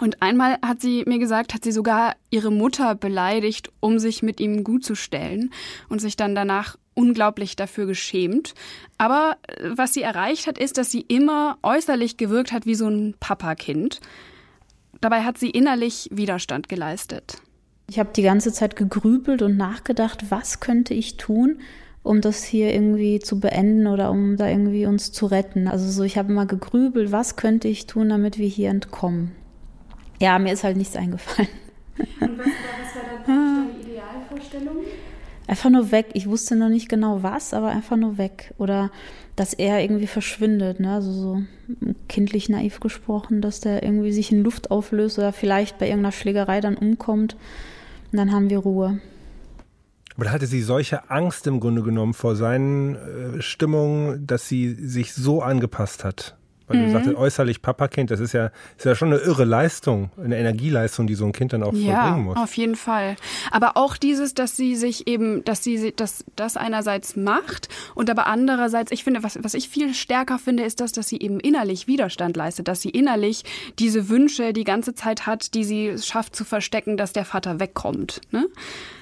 Und 0.00 0.22
einmal 0.22 0.58
hat 0.64 0.80
sie 0.80 1.04
mir 1.06 1.18
gesagt, 1.18 1.54
hat 1.54 1.64
sie 1.64 1.72
sogar 1.72 2.16
ihre 2.30 2.50
Mutter 2.50 2.94
beleidigt, 2.94 3.70
um 3.80 3.98
sich 3.98 4.22
mit 4.22 4.40
ihm 4.40 4.64
gut 4.64 4.84
zu 4.84 4.94
stellen 4.94 5.50
und 5.88 6.00
sich 6.00 6.16
dann 6.16 6.34
danach 6.34 6.76
unglaublich 6.94 7.54
dafür 7.56 7.86
geschämt. 7.86 8.54
Aber 8.98 9.36
äh, 9.46 9.70
was 9.74 9.94
sie 9.94 10.02
erreicht 10.02 10.46
hat, 10.48 10.58
ist, 10.58 10.78
dass 10.78 10.90
sie 10.90 11.02
immer 11.02 11.58
äußerlich 11.62 12.16
gewirkt 12.16 12.52
hat 12.52 12.66
wie 12.66 12.74
so 12.74 12.88
ein 12.88 13.14
Papakind. 13.20 14.00
Dabei 15.00 15.22
hat 15.22 15.38
sie 15.38 15.50
innerlich 15.50 16.08
Widerstand 16.12 16.68
geleistet. 16.68 17.38
Ich 17.88 17.98
habe 17.98 18.10
die 18.14 18.22
ganze 18.22 18.52
Zeit 18.52 18.76
gegrübelt 18.76 19.42
und 19.42 19.56
nachgedacht, 19.56 20.30
was 20.30 20.60
könnte 20.60 20.94
ich 20.94 21.16
tun, 21.16 21.60
um 22.02 22.20
das 22.20 22.44
hier 22.44 22.72
irgendwie 22.72 23.20
zu 23.20 23.38
beenden 23.40 23.86
oder 23.86 24.10
um 24.10 24.36
da 24.36 24.48
irgendwie 24.48 24.86
uns 24.86 25.12
zu 25.12 25.26
retten. 25.26 25.68
Also 25.68 25.88
so, 25.90 26.02
ich 26.02 26.18
habe 26.18 26.32
mal 26.32 26.46
gegrübelt, 26.46 27.12
was 27.12 27.36
könnte 27.36 27.68
ich 27.68 27.86
tun, 27.86 28.08
damit 28.08 28.38
wir 28.38 28.48
hier 28.48 28.70
entkommen. 28.70 29.32
Ja, 30.20 30.38
mir 30.38 30.52
ist 30.52 30.64
halt 30.64 30.76
nichts 30.76 30.96
eingefallen. 30.96 31.48
Und 32.20 32.38
was, 32.38 32.46
was 32.46 32.96
war 32.96 33.26
deine 33.26 33.70
Idealvorstellung? 33.80 34.76
Einfach 35.46 35.70
nur 35.70 35.92
weg. 35.92 36.06
Ich 36.14 36.28
wusste 36.28 36.56
noch 36.56 36.68
nicht 36.68 36.88
genau 36.88 37.22
was, 37.22 37.54
aber 37.54 37.68
einfach 37.68 37.96
nur 37.96 38.18
weg. 38.18 38.52
Oder 38.58 38.90
dass 39.36 39.52
er 39.52 39.80
irgendwie 39.80 40.06
verschwindet, 40.06 40.80
ne? 40.80 40.94
Also 40.94 41.12
so 41.12 41.42
kindlich 42.08 42.48
naiv 42.48 42.80
gesprochen, 42.80 43.40
dass 43.40 43.60
der 43.60 43.82
irgendwie 43.82 44.12
sich 44.12 44.32
in 44.32 44.42
Luft 44.42 44.70
auflöst 44.70 45.18
oder 45.18 45.32
vielleicht 45.32 45.78
bei 45.78 45.86
irgendeiner 45.86 46.12
Schlägerei 46.12 46.60
dann 46.60 46.76
umkommt. 46.76 47.36
Und 48.10 48.18
dann 48.18 48.32
haben 48.32 48.50
wir 48.50 48.58
Ruhe. 48.58 49.00
Da 50.16 50.30
hatte 50.30 50.46
sie 50.46 50.62
solche 50.62 51.10
Angst 51.10 51.46
im 51.46 51.60
Grunde 51.60 51.82
genommen 51.82 52.14
vor 52.14 52.36
seinen 52.36 52.96
äh, 52.96 53.42
Stimmungen, 53.42 54.26
dass 54.26 54.48
sie 54.48 54.74
sich 54.74 55.12
so 55.12 55.42
angepasst 55.42 56.04
hat. 56.04 56.36
Weil 56.68 56.78
mhm. 56.78 56.86
du 56.86 56.92
sagtest, 56.92 57.16
äußerlich 57.16 57.62
Papakind, 57.62 58.10
das 58.10 58.20
ist 58.20 58.32
ja, 58.32 58.50
ist 58.76 58.84
ja 58.84 58.94
schon 58.94 59.12
eine 59.12 59.20
irre 59.20 59.44
Leistung, 59.44 60.10
eine 60.22 60.36
Energieleistung, 60.36 61.06
die 61.06 61.14
so 61.14 61.24
ein 61.24 61.32
Kind 61.32 61.52
dann 61.52 61.62
auch 61.62 61.72
ja, 61.72 62.02
vollbringen 62.02 62.24
muss. 62.24 62.36
Ja, 62.36 62.42
auf 62.42 62.56
jeden 62.56 62.76
Fall. 62.76 63.16
Aber 63.50 63.76
auch 63.76 63.96
dieses, 63.96 64.34
dass 64.34 64.56
sie 64.56 64.74
sich 64.74 65.06
eben, 65.06 65.44
dass 65.44 65.62
sie 65.62 65.92
das, 65.94 66.24
das 66.34 66.56
einerseits 66.56 67.16
macht 67.16 67.68
und 67.94 68.10
aber 68.10 68.26
andererseits, 68.26 68.90
ich 68.90 69.04
finde, 69.04 69.22
was, 69.22 69.38
was 69.42 69.54
ich 69.54 69.68
viel 69.68 69.94
stärker 69.94 70.38
finde, 70.38 70.64
ist 70.64 70.80
das, 70.80 70.92
dass 70.92 71.08
sie 71.08 71.20
eben 71.20 71.38
innerlich 71.40 71.86
Widerstand 71.86 72.36
leistet, 72.36 72.68
dass 72.68 72.80
sie 72.80 72.90
innerlich 72.90 73.44
diese 73.78 74.08
Wünsche 74.08 74.52
die 74.52 74.64
ganze 74.64 74.94
Zeit 74.94 75.26
hat, 75.26 75.54
die 75.54 75.64
sie 75.64 75.96
schafft 75.98 76.34
zu 76.34 76.44
verstecken, 76.44 76.96
dass 76.96 77.12
der 77.12 77.24
Vater 77.24 77.60
wegkommt. 77.60 78.20
Ne? 78.32 78.46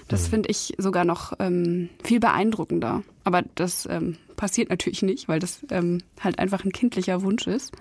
Das 0.08 0.26
mhm. 0.26 0.30
finde 0.30 0.50
ich 0.50 0.74
sogar 0.78 1.04
noch 1.04 1.32
ähm, 1.38 1.88
viel 2.02 2.20
beeindruckender. 2.20 3.02
Aber 3.24 3.42
das 3.54 3.88
ähm, 3.90 4.16
passiert 4.36 4.70
natürlich 4.70 5.02
nicht, 5.02 5.28
weil 5.28 5.38
das 5.38 5.60
ähm, 5.70 6.02
halt 6.20 6.38
einfach 6.38 6.64
ein 6.64 6.72
kindlicher 6.72 7.22
Wunsch 7.22 7.46
ist. 7.46 7.72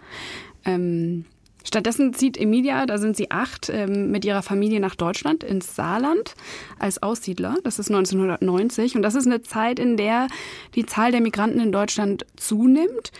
Ähm, 0.65 1.25
stattdessen 1.63 2.13
zieht 2.13 2.38
Emilia, 2.38 2.86
da 2.86 2.98
sind 2.98 3.15
sie 3.15 3.31
acht, 3.31 3.69
ähm, 3.69 4.12
mit 4.12 4.25
ihrer 4.25 4.43
Familie 4.43 4.79
nach 4.79 4.95
Deutschland 4.95 5.43
ins 5.43 5.75
Saarland 5.75 6.36
als 6.79 7.01
Aussiedler. 7.01 7.57
Das 7.63 7.79
ist 7.79 7.89
1990 7.89 8.95
und 8.95 9.01
das 9.01 9.15
ist 9.15 9.25
eine 9.25 9.41
Zeit, 9.41 9.79
in 9.79 9.98
der 9.98 10.27
die 10.75 10.86
Zahl 10.86 11.12
der 11.12 11.22
Migranten 11.22 11.60
in 11.60 11.72
Deutschland 11.72 12.25
zunimmt 12.36 13.12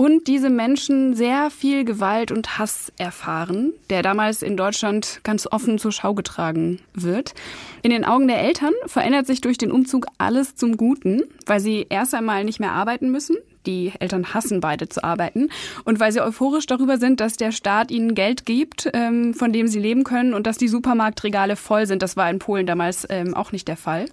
und 0.00 0.28
diese 0.28 0.48
Menschen 0.48 1.14
sehr 1.14 1.50
viel 1.50 1.84
Gewalt 1.84 2.30
und 2.30 2.56
Hass 2.56 2.92
erfahren, 2.98 3.72
der 3.90 4.02
damals 4.02 4.42
in 4.42 4.56
Deutschland 4.56 5.20
ganz 5.24 5.48
offen 5.50 5.76
zur 5.78 5.90
Schau 5.90 6.14
getragen 6.14 6.78
wird. 6.94 7.34
In 7.82 7.90
den 7.90 8.04
Augen 8.04 8.28
der 8.28 8.40
Eltern 8.40 8.72
verändert 8.86 9.26
sich 9.26 9.40
durch 9.40 9.58
den 9.58 9.72
Umzug 9.72 10.06
alles 10.16 10.54
zum 10.54 10.76
Guten, 10.76 11.24
weil 11.46 11.58
sie 11.58 11.84
erst 11.88 12.14
einmal 12.14 12.44
nicht 12.44 12.60
mehr 12.60 12.70
arbeiten 12.70 13.10
müssen. 13.10 13.36
Die 13.66 13.90
Eltern 13.98 14.32
hassen 14.32 14.60
beide 14.60 14.88
zu 14.88 15.02
arbeiten. 15.02 15.48
Und 15.84 15.98
weil 15.98 16.12
sie 16.12 16.20
euphorisch 16.20 16.66
darüber 16.66 16.98
sind, 16.98 17.18
dass 17.18 17.36
der 17.36 17.50
Staat 17.50 17.90
ihnen 17.90 18.14
Geld 18.14 18.46
gibt, 18.46 18.88
ähm, 18.94 19.34
von 19.34 19.52
dem 19.52 19.66
sie 19.66 19.80
leben 19.80 20.04
können 20.04 20.32
und 20.32 20.46
dass 20.46 20.58
die 20.58 20.68
Supermarktregale 20.68 21.56
voll 21.56 21.86
sind. 21.86 22.02
Das 22.02 22.16
war 22.16 22.30
in 22.30 22.38
Polen 22.38 22.66
damals 22.66 23.04
ähm, 23.10 23.34
auch 23.34 23.50
nicht 23.50 23.66
der 23.66 23.76
Fall. 23.76 24.06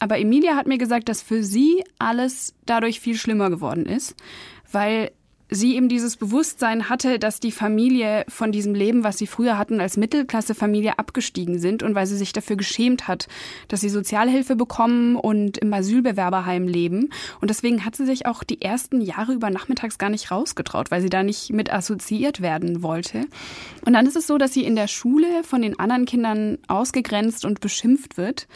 Aber 0.00 0.18
Emilia 0.18 0.54
hat 0.54 0.66
mir 0.66 0.76
gesagt, 0.76 1.08
dass 1.08 1.22
für 1.22 1.42
sie 1.42 1.82
alles 1.98 2.52
dadurch 2.66 3.00
viel 3.00 3.16
schlimmer 3.16 3.48
geworden 3.48 3.86
ist, 3.86 4.14
weil 4.74 5.10
sie 5.50 5.76
eben 5.76 5.88
dieses 5.88 6.16
Bewusstsein 6.16 6.88
hatte, 6.88 7.18
dass 7.18 7.40
die 7.40 7.52
Familie 7.52 8.24
von 8.28 8.52
diesem 8.52 8.74
Leben, 8.74 9.04
was 9.04 9.18
sie 9.18 9.26
früher 9.26 9.58
hatten, 9.58 9.80
als 9.80 9.96
Mittelklassefamilie 9.96 10.98
abgestiegen 10.98 11.58
sind 11.58 11.82
und 11.82 11.94
weil 11.94 12.06
sie 12.06 12.16
sich 12.16 12.32
dafür 12.32 12.56
geschämt 12.56 13.08
hat, 13.08 13.28
dass 13.68 13.80
sie 13.80 13.88
Sozialhilfe 13.88 14.56
bekommen 14.56 15.16
und 15.16 15.58
im 15.58 15.72
Asylbewerberheim 15.72 16.66
leben. 16.66 17.10
Und 17.40 17.50
deswegen 17.50 17.84
hat 17.84 17.94
sie 17.94 18.06
sich 18.06 18.26
auch 18.26 18.42
die 18.42 18.62
ersten 18.62 19.00
Jahre 19.00 19.32
über 19.32 19.50
nachmittags 19.50 19.98
gar 19.98 20.10
nicht 20.10 20.30
rausgetraut, 20.30 20.90
weil 20.90 21.02
sie 21.02 21.10
da 21.10 21.22
nicht 21.22 21.52
mit 21.52 21.72
assoziiert 21.72 22.40
werden 22.40 22.82
wollte. 22.82 23.26
Und 23.84 23.92
dann 23.92 24.06
ist 24.06 24.16
es 24.16 24.26
so, 24.26 24.38
dass 24.38 24.52
sie 24.52 24.64
in 24.64 24.76
der 24.76 24.88
Schule 24.88 25.44
von 25.44 25.62
den 25.62 25.78
anderen 25.78 26.06
Kindern 26.06 26.58
ausgegrenzt 26.68 27.44
und 27.44 27.60
beschimpft 27.60 28.16
wird 28.16 28.46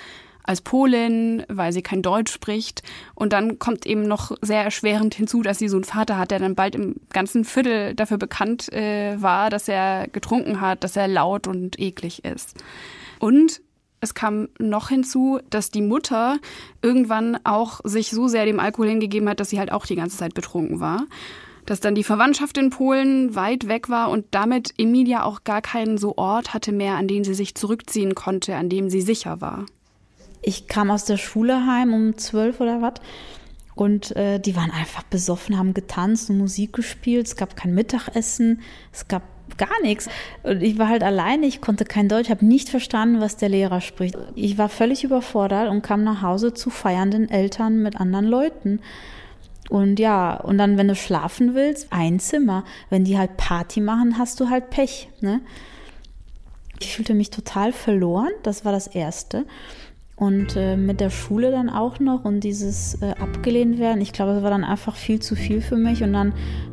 als 0.48 0.62
Polin, 0.62 1.44
weil 1.48 1.72
sie 1.72 1.82
kein 1.82 2.00
Deutsch 2.00 2.32
spricht. 2.32 2.82
Und 3.14 3.34
dann 3.34 3.58
kommt 3.58 3.84
eben 3.84 4.02
noch 4.02 4.32
sehr 4.40 4.64
erschwerend 4.64 5.14
hinzu, 5.14 5.42
dass 5.42 5.58
sie 5.58 5.68
so 5.68 5.76
einen 5.76 5.84
Vater 5.84 6.16
hat, 6.16 6.30
der 6.30 6.38
dann 6.38 6.54
bald 6.54 6.74
im 6.74 6.96
ganzen 7.10 7.44
Viertel 7.44 7.94
dafür 7.94 8.16
bekannt 8.16 8.72
äh, 8.72 9.20
war, 9.20 9.50
dass 9.50 9.68
er 9.68 10.08
getrunken 10.08 10.62
hat, 10.62 10.84
dass 10.84 10.96
er 10.96 11.06
laut 11.06 11.46
und 11.46 11.78
eklig 11.78 12.24
ist. 12.24 12.54
Und 13.18 13.60
es 14.00 14.14
kam 14.14 14.48
noch 14.58 14.88
hinzu, 14.88 15.38
dass 15.50 15.70
die 15.70 15.82
Mutter 15.82 16.38
irgendwann 16.80 17.38
auch 17.44 17.80
sich 17.84 18.10
so 18.10 18.26
sehr 18.26 18.46
dem 18.46 18.58
Alkohol 18.60 18.88
hingegeben 18.88 19.28
hat, 19.28 19.40
dass 19.40 19.50
sie 19.50 19.58
halt 19.58 19.70
auch 19.70 19.84
die 19.84 19.96
ganze 19.96 20.16
Zeit 20.16 20.32
betrunken 20.32 20.80
war. 20.80 21.04
Dass 21.66 21.80
dann 21.80 21.94
die 21.94 22.04
Verwandtschaft 22.04 22.56
in 22.56 22.70
Polen 22.70 23.34
weit 23.34 23.68
weg 23.68 23.90
war 23.90 24.08
und 24.08 24.24
damit 24.30 24.72
Emilia 24.78 25.24
auch 25.24 25.44
gar 25.44 25.60
keinen 25.60 25.98
so 25.98 26.16
Ort 26.16 26.54
hatte 26.54 26.72
mehr, 26.72 26.94
an 26.94 27.06
den 27.06 27.24
sie 27.24 27.34
sich 27.34 27.54
zurückziehen 27.54 28.14
konnte, 28.14 28.56
an 28.56 28.70
dem 28.70 28.88
sie 28.88 29.02
sicher 29.02 29.42
war 29.42 29.66
ich 30.42 30.66
kam 30.66 30.90
aus 30.90 31.04
der 31.04 31.16
Schule 31.16 31.66
heim 31.66 31.92
um 31.92 32.16
zwölf 32.16 32.60
oder 32.60 32.82
was. 32.82 32.94
Und 33.74 34.16
äh, 34.16 34.40
die 34.40 34.56
waren 34.56 34.72
einfach 34.72 35.04
besoffen, 35.04 35.56
haben 35.56 35.72
getanzt 35.72 36.30
und 36.30 36.38
Musik 36.38 36.72
gespielt. 36.72 37.26
Es 37.26 37.36
gab 37.36 37.54
kein 37.54 37.74
Mittagessen, 37.74 38.60
es 38.92 39.06
gab 39.06 39.22
gar 39.56 39.80
nichts. 39.82 40.08
Und 40.42 40.62
ich 40.62 40.78
war 40.78 40.88
halt 40.88 41.02
alleine, 41.02 41.46
ich 41.46 41.60
konnte 41.60 41.84
kein 41.84 42.08
Deutsch, 42.08 42.28
habe 42.28 42.44
nicht 42.44 42.68
verstanden, 42.68 43.20
was 43.20 43.36
der 43.36 43.48
Lehrer 43.48 43.80
spricht. 43.80 44.16
Ich 44.34 44.58
war 44.58 44.68
völlig 44.68 45.04
überfordert 45.04 45.70
und 45.70 45.82
kam 45.82 46.02
nach 46.02 46.22
Hause 46.22 46.54
zu 46.54 46.70
feiernden 46.70 47.30
Eltern 47.30 47.82
mit 47.82 48.00
anderen 48.00 48.26
Leuten. 48.26 48.80
Und 49.68 50.00
ja, 50.00 50.34
und 50.40 50.58
dann, 50.58 50.78
wenn 50.78 50.88
du 50.88 50.94
schlafen 50.94 51.54
willst, 51.54 51.88
ein 51.90 52.18
Zimmer. 52.20 52.64
Wenn 52.90 53.04
die 53.04 53.18
halt 53.18 53.36
Party 53.36 53.80
machen, 53.80 54.18
hast 54.18 54.40
du 54.40 54.48
halt 54.48 54.70
Pech. 54.70 55.08
Ne? 55.20 55.40
Ich 56.80 56.94
fühlte 56.94 57.14
mich 57.14 57.30
total 57.30 57.72
verloren, 57.72 58.30
das 58.42 58.64
war 58.64 58.72
das 58.72 58.86
Erste. 58.86 59.44
Und 60.18 60.56
äh, 60.56 60.76
mit 60.76 61.00
der 61.00 61.10
Schule 61.10 61.52
dann 61.52 61.70
auch 61.70 62.00
noch 62.00 62.24
und 62.24 62.40
dieses 62.40 63.00
äh, 63.02 63.14
abgelehnt 63.20 63.78
werden, 63.78 64.00
ich 64.00 64.12
glaube, 64.12 64.34
das 64.34 64.42
war 64.42 64.50
dann 64.50 64.64
einfach 64.64 64.96
viel 64.96 65.20
zu 65.20 65.36
viel 65.36 65.60
für 65.60 65.76
mich. 65.76 66.02
Und 66.02 66.12
dann 66.12 66.32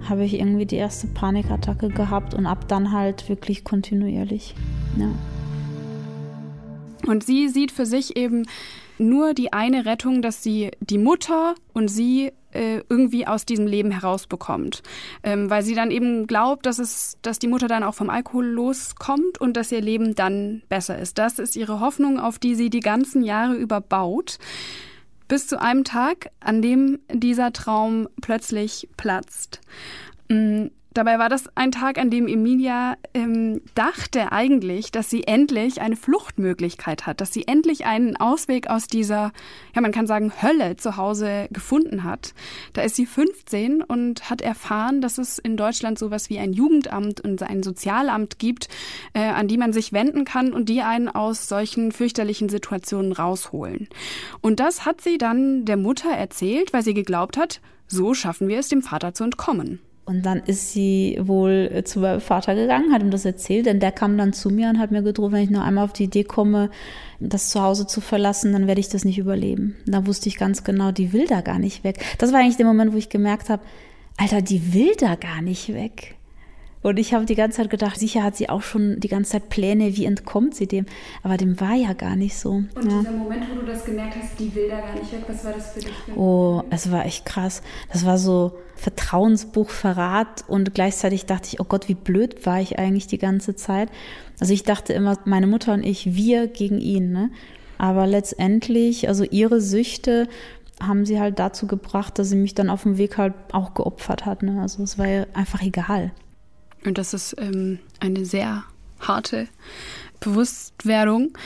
habe 0.09 0.23
ich 0.23 0.39
irgendwie 0.39 0.65
die 0.65 0.77
erste 0.77 1.05
Panikattacke 1.07 1.89
gehabt 1.89 2.33
und 2.33 2.47
ab 2.47 2.67
dann 2.67 2.91
halt 2.91 3.29
wirklich 3.29 3.63
kontinuierlich. 3.63 4.55
Ja. 4.97 5.11
Und 7.07 7.23
sie 7.23 7.49
sieht 7.49 7.71
für 7.71 7.85
sich 7.85 8.17
eben 8.17 8.47
nur 8.97 9.35
die 9.35 9.53
eine 9.53 9.85
Rettung, 9.85 10.23
dass 10.23 10.41
sie 10.41 10.71
die 10.79 10.97
Mutter 10.97 11.53
und 11.73 11.87
sie 11.87 12.31
äh, 12.55 12.83
irgendwie 12.89 13.27
aus 13.27 13.45
diesem 13.45 13.67
Leben 13.67 13.91
herausbekommt. 13.91 14.81
Ähm, 15.23 15.49
weil 15.49 15.63
sie 15.63 15.75
dann 15.75 15.91
eben 15.91 16.27
glaubt, 16.27 16.65
dass 16.65 16.79
es, 16.79 17.17
dass 17.21 17.39
die 17.39 17.47
Mutter 17.47 17.67
dann 17.67 17.83
auch 17.83 17.93
vom 17.93 18.09
Alkohol 18.09 18.45
loskommt 18.45 19.39
und 19.39 19.57
dass 19.57 19.71
ihr 19.71 19.81
Leben 19.81 20.15
dann 20.15 20.63
besser 20.69 20.97
ist. 20.97 21.17
Das 21.17 21.39
ist 21.39 21.55
ihre 21.55 21.79
Hoffnung, 21.79 22.19
auf 22.19 22.39
die 22.39 22.55
sie 22.55 22.69
die 22.69 22.79
ganzen 22.79 23.23
Jahre 23.23 23.55
überbaut. 23.55 24.37
Bis 25.27 25.47
zu 25.47 25.59
einem 25.59 25.83
Tag, 25.83 26.29
an 26.39 26.61
dem 26.61 26.99
dieser 27.11 27.51
Traum 27.51 28.07
plötzlich 28.21 28.87
platzt. 28.95 29.59
Dabei 30.95 31.19
war 31.19 31.27
das 31.27 31.49
ein 31.55 31.73
Tag, 31.73 31.97
an 31.97 32.09
dem 32.09 32.25
Emilia 32.25 32.95
ähm, 33.13 33.59
dachte 33.75 34.31
eigentlich, 34.31 34.93
dass 34.93 35.09
sie 35.09 35.25
endlich 35.25 35.81
eine 35.81 35.97
Fluchtmöglichkeit 35.97 37.05
hat, 37.05 37.19
dass 37.19 37.33
sie 37.33 37.49
endlich 37.49 37.85
einen 37.85 38.15
Ausweg 38.15 38.69
aus 38.69 38.87
dieser, 38.87 39.33
ja 39.75 39.81
man 39.81 39.91
kann 39.91 40.07
sagen, 40.07 40.31
Hölle 40.41 40.77
zu 40.77 40.95
Hause 40.95 41.49
gefunden 41.51 42.05
hat. 42.05 42.33
Da 42.71 42.81
ist 42.81 42.95
sie 42.95 43.05
15 43.05 43.81
und 43.81 44.29
hat 44.29 44.39
erfahren, 44.39 45.01
dass 45.01 45.17
es 45.17 45.37
in 45.37 45.57
Deutschland 45.57 45.99
sowas 45.99 46.29
wie 46.29 46.39
ein 46.39 46.53
Jugendamt 46.53 47.19
und 47.19 47.43
ein 47.43 47.61
Sozialamt 47.61 48.39
gibt, 48.39 48.69
äh, 49.11 49.19
an 49.19 49.49
die 49.49 49.57
man 49.57 49.73
sich 49.73 49.91
wenden 49.91 50.23
kann 50.23 50.53
und 50.53 50.69
die 50.69 50.81
einen 50.81 51.09
aus 51.09 51.49
solchen 51.49 51.91
fürchterlichen 51.91 52.47
Situationen 52.47 53.11
rausholen. 53.11 53.89
Und 54.39 54.61
das 54.61 54.85
hat 54.85 55.01
sie 55.01 55.17
dann 55.17 55.65
der 55.65 55.75
Mutter 55.75 56.11
erzählt, 56.11 56.71
weil 56.71 56.83
sie 56.83 56.93
geglaubt 56.93 57.35
hat, 57.35 57.59
so 57.85 58.13
schaffen 58.13 58.47
wir 58.47 58.59
es, 58.59 58.69
dem 58.69 58.81
Vater 58.81 59.13
zu 59.13 59.25
entkommen. 59.25 59.81
Und 60.05 60.23
dann 60.23 60.43
ist 60.45 60.71
sie 60.71 61.17
wohl 61.19 61.69
äh, 61.73 61.83
zu 61.83 61.99
meinem 61.99 62.21
Vater 62.21 62.53
gegangen, 62.53 62.93
hat 62.93 63.01
ihm 63.01 63.09
das 63.09 63.25
erzählt, 63.25 63.65
denn 63.65 63.79
der 63.79 63.91
kam 63.91 64.17
dann 64.17 64.33
zu 64.33 64.51
mir 64.51 64.69
und 64.69 64.77
hat 64.77 64.91
mir 64.91 65.01
gedroht, 65.01 65.31
wenn 65.31 65.43
ich 65.43 65.49
nur 65.49 65.63
einmal 65.63 65.83
auf 65.83 65.93
die 65.93 66.03
Idee 66.03 66.23
komme, 66.23 66.69
das 67.19 67.49
Zuhause 67.49 67.87
zu 67.87 68.01
verlassen, 68.01 68.53
dann 68.53 68.67
werde 68.67 68.79
ich 68.79 68.89
das 68.89 69.03
nicht 69.03 69.17
überleben. 69.17 69.75
Da 69.87 70.05
wusste 70.05 70.29
ich 70.29 70.37
ganz 70.37 70.63
genau, 70.63 70.91
die 70.91 71.11
will 71.11 71.25
da 71.25 71.41
gar 71.41 71.57
nicht 71.57 71.83
weg. 71.83 72.05
Das 72.19 72.31
war 72.31 72.39
eigentlich 72.39 72.57
der 72.57 72.67
Moment, 72.67 72.93
wo 72.93 72.97
ich 72.97 73.09
gemerkt 73.09 73.49
habe, 73.49 73.63
Alter, 74.17 74.41
die 74.41 74.73
will 74.73 74.93
da 74.97 75.15
gar 75.15 75.41
nicht 75.41 75.73
weg. 75.73 76.14
Und 76.85 76.99
ich 76.99 77.15
habe 77.15 77.25
die 77.25 77.33
ganze 77.33 77.57
Zeit 77.57 77.71
gedacht, 77.71 77.99
sicher 77.99 78.21
hat 78.21 78.35
sie 78.35 78.47
auch 78.47 78.61
schon 78.61 78.99
die 78.99 79.07
ganze 79.07 79.31
Zeit 79.31 79.49
Pläne, 79.49 79.97
wie 79.97 80.05
entkommt 80.05 80.53
sie 80.53 80.67
dem. 80.67 80.85
Aber 81.23 81.35
dem 81.35 81.59
war 81.59 81.73
ja 81.73 81.93
gar 81.93 82.15
nicht 82.15 82.37
so. 82.37 82.51
Und 82.51 82.69
ja. 82.75 82.99
dieser 82.99 83.11
Moment, 83.11 83.45
wo 83.49 83.59
du 83.61 83.65
das 83.65 83.85
gemerkt 83.85 84.17
hast, 84.21 84.39
die 84.39 84.53
will 84.53 84.69
da 84.69 84.81
gar 84.81 84.93
nicht 84.93 85.11
weg, 85.11 85.23
was 85.27 85.43
war 85.43 85.53
das 85.53 85.71
für 85.71 85.79
dich? 85.79 85.91
Oh, 86.15 86.61
es 86.69 86.91
war 86.91 87.03
echt 87.03 87.25
krass. 87.25 87.63
Das 87.91 88.05
war 88.05 88.19
so 88.19 88.51
Vertrauensbuch, 88.75 89.71
Verrat 89.71 90.45
und 90.47 90.75
gleichzeitig 90.75 91.25
dachte 91.25 91.47
ich, 91.51 91.59
oh 91.59 91.63
Gott, 91.63 91.89
wie 91.89 91.95
blöd 91.95 92.45
war 92.45 92.61
ich 92.61 92.77
eigentlich 92.77 93.07
die 93.07 93.17
ganze 93.17 93.55
Zeit. 93.55 93.89
Also 94.39 94.53
ich 94.53 94.61
dachte 94.61 94.93
immer, 94.93 95.17
meine 95.25 95.47
Mutter 95.47 95.73
und 95.73 95.83
ich, 95.83 96.13
wir 96.13 96.45
gegen 96.45 96.77
ihn. 96.79 97.11
Ne? 97.11 97.31
Aber 97.79 98.05
letztendlich, 98.05 99.07
also 99.07 99.23
ihre 99.23 99.59
Süchte 99.59 100.27
haben 100.79 101.03
sie 101.07 101.19
halt 101.19 101.39
dazu 101.39 101.65
gebracht, 101.65 102.19
dass 102.19 102.29
sie 102.29 102.35
mich 102.35 102.53
dann 102.53 102.69
auf 102.69 102.83
dem 102.83 102.99
Weg 102.99 103.17
halt 103.17 103.33
auch 103.53 103.73
geopfert 103.73 104.27
hat. 104.27 104.43
Ne? 104.43 104.61
Also 104.61 104.83
es 104.83 104.99
war 104.99 105.07
ja 105.07 105.25
einfach 105.33 105.63
egal. 105.63 106.11
Und 106.85 106.97
das 106.97 107.13
ist 107.13 107.35
ähm, 107.37 107.79
eine 107.99 108.25
sehr 108.25 108.63
harte 108.99 109.47
Bewusstwerdung. 110.19 111.37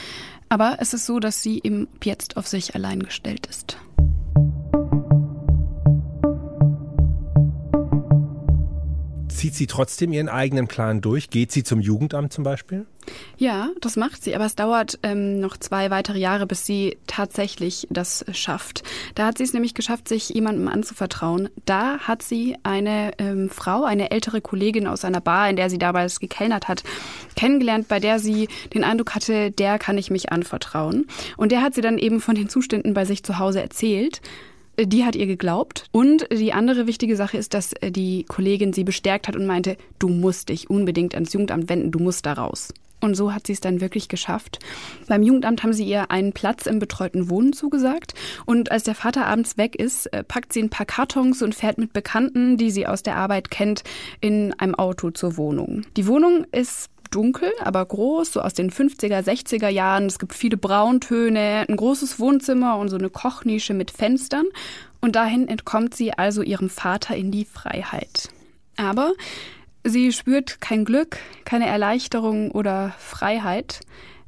Aber 0.48 0.78
es 0.80 0.94
ist 0.94 1.06
so, 1.06 1.20
dass 1.20 1.42
sie 1.42 1.60
eben 1.62 1.88
jetzt 2.02 2.36
auf 2.36 2.48
sich 2.48 2.74
allein 2.74 3.02
gestellt 3.02 3.46
ist. 3.46 3.78
Zieht 9.40 9.54
sie 9.54 9.66
trotzdem 9.66 10.12
ihren 10.12 10.28
eigenen 10.28 10.68
Plan 10.68 11.00
durch? 11.00 11.30
Geht 11.30 11.50
sie 11.50 11.64
zum 11.64 11.80
Jugendamt 11.80 12.30
zum 12.30 12.44
Beispiel? 12.44 12.84
Ja, 13.38 13.70
das 13.80 13.96
macht 13.96 14.22
sie, 14.22 14.34
aber 14.34 14.44
es 14.44 14.54
dauert 14.54 14.98
ähm, 15.02 15.40
noch 15.40 15.56
zwei 15.56 15.90
weitere 15.90 16.18
Jahre, 16.18 16.46
bis 16.46 16.66
sie 16.66 16.98
tatsächlich 17.06 17.86
das 17.88 18.22
schafft. 18.32 18.82
Da 19.14 19.24
hat 19.24 19.38
sie 19.38 19.44
es 19.44 19.54
nämlich 19.54 19.72
geschafft, 19.72 20.08
sich 20.08 20.28
jemandem 20.28 20.68
anzuvertrauen. 20.68 21.48
Da 21.64 22.00
hat 22.00 22.22
sie 22.22 22.58
eine 22.64 23.12
ähm, 23.16 23.48
Frau, 23.48 23.84
eine 23.84 24.10
ältere 24.10 24.42
Kollegin 24.42 24.86
aus 24.86 25.06
einer 25.06 25.22
Bar, 25.22 25.48
in 25.48 25.56
der 25.56 25.70
sie 25.70 25.78
damals 25.78 26.20
gekellnert 26.20 26.68
hat, 26.68 26.82
kennengelernt, 27.34 27.88
bei 27.88 27.98
der 27.98 28.18
sie 28.18 28.46
den 28.74 28.84
Eindruck 28.84 29.14
hatte, 29.14 29.52
der 29.52 29.78
kann 29.78 29.96
ich 29.96 30.10
mich 30.10 30.30
anvertrauen. 30.30 31.06
Und 31.38 31.50
der 31.50 31.62
hat 31.62 31.72
sie 31.72 31.80
dann 31.80 31.96
eben 31.96 32.20
von 32.20 32.34
den 32.34 32.50
Zuständen 32.50 32.92
bei 32.92 33.06
sich 33.06 33.22
zu 33.22 33.38
Hause 33.38 33.62
erzählt. 33.62 34.20
Die 34.86 35.04
hat 35.04 35.16
ihr 35.16 35.26
geglaubt. 35.26 35.84
Und 35.92 36.26
die 36.32 36.52
andere 36.52 36.86
wichtige 36.86 37.16
Sache 37.16 37.36
ist, 37.36 37.54
dass 37.54 37.72
äh, 37.74 37.90
die 37.90 38.24
Kollegin 38.24 38.72
sie 38.72 38.84
bestärkt 38.84 39.28
hat 39.28 39.36
und 39.36 39.46
meinte, 39.46 39.76
du 39.98 40.08
musst 40.08 40.48
dich 40.48 40.70
unbedingt 40.70 41.14
ans 41.14 41.32
Jugendamt 41.32 41.68
wenden, 41.68 41.90
du 41.90 41.98
musst 41.98 42.26
da 42.26 42.32
raus. 42.32 42.72
Und 43.00 43.14
so 43.14 43.32
hat 43.32 43.46
sie 43.46 43.54
es 43.54 43.60
dann 43.60 43.80
wirklich 43.80 44.08
geschafft. 44.08 44.58
Beim 45.08 45.22
Jugendamt 45.22 45.62
haben 45.62 45.72
sie 45.72 45.84
ihr 45.84 46.10
einen 46.10 46.32
Platz 46.32 46.66
im 46.66 46.78
betreuten 46.78 47.30
Wohnen 47.30 47.52
zugesagt. 47.52 48.14
Und 48.44 48.70
als 48.70 48.84
der 48.84 48.94
Vater 48.94 49.26
abends 49.26 49.56
weg 49.56 49.74
ist, 49.74 50.06
äh, 50.12 50.22
packt 50.22 50.52
sie 50.52 50.62
ein 50.62 50.70
paar 50.70 50.86
Kartons 50.86 51.42
und 51.42 51.54
fährt 51.54 51.78
mit 51.78 51.92
Bekannten, 51.92 52.56
die 52.56 52.70
sie 52.70 52.86
aus 52.86 53.02
der 53.02 53.16
Arbeit 53.16 53.50
kennt, 53.50 53.84
in 54.20 54.52
einem 54.58 54.74
Auto 54.74 55.10
zur 55.10 55.36
Wohnung. 55.36 55.82
Die 55.96 56.06
Wohnung 56.06 56.44
ist 56.52 56.90
dunkel, 57.10 57.50
aber 57.60 57.84
groß, 57.84 58.32
so 58.32 58.40
aus 58.40 58.54
den 58.54 58.70
50er, 58.70 59.22
60er 59.22 59.68
Jahren. 59.68 60.06
Es 60.06 60.18
gibt 60.18 60.34
viele 60.34 60.56
Brauntöne, 60.56 61.66
ein 61.68 61.76
großes 61.76 62.18
Wohnzimmer 62.18 62.76
und 62.78 62.88
so 62.88 62.96
eine 62.96 63.10
Kochnische 63.10 63.74
mit 63.74 63.90
Fenstern. 63.90 64.46
Und 65.00 65.16
dahin 65.16 65.48
entkommt 65.48 65.94
sie 65.94 66.12
also 66.12 66.42
ihrem 66.42 66.68
Vater 66.68 67.16
in 67.16 67.30
die 67.30 67.44
Freiheit. 67.44 68.28
Aber 68.76 69.12
sie 69.84 70.12
spürt 70.12 70.60
kein 70.60 70.84
Glück, 70.84 71.18
keine 71.44 71.66
Erleichterung 71.66 72.50
oder 72.50 72.94
Freiheit. 72.98 73.80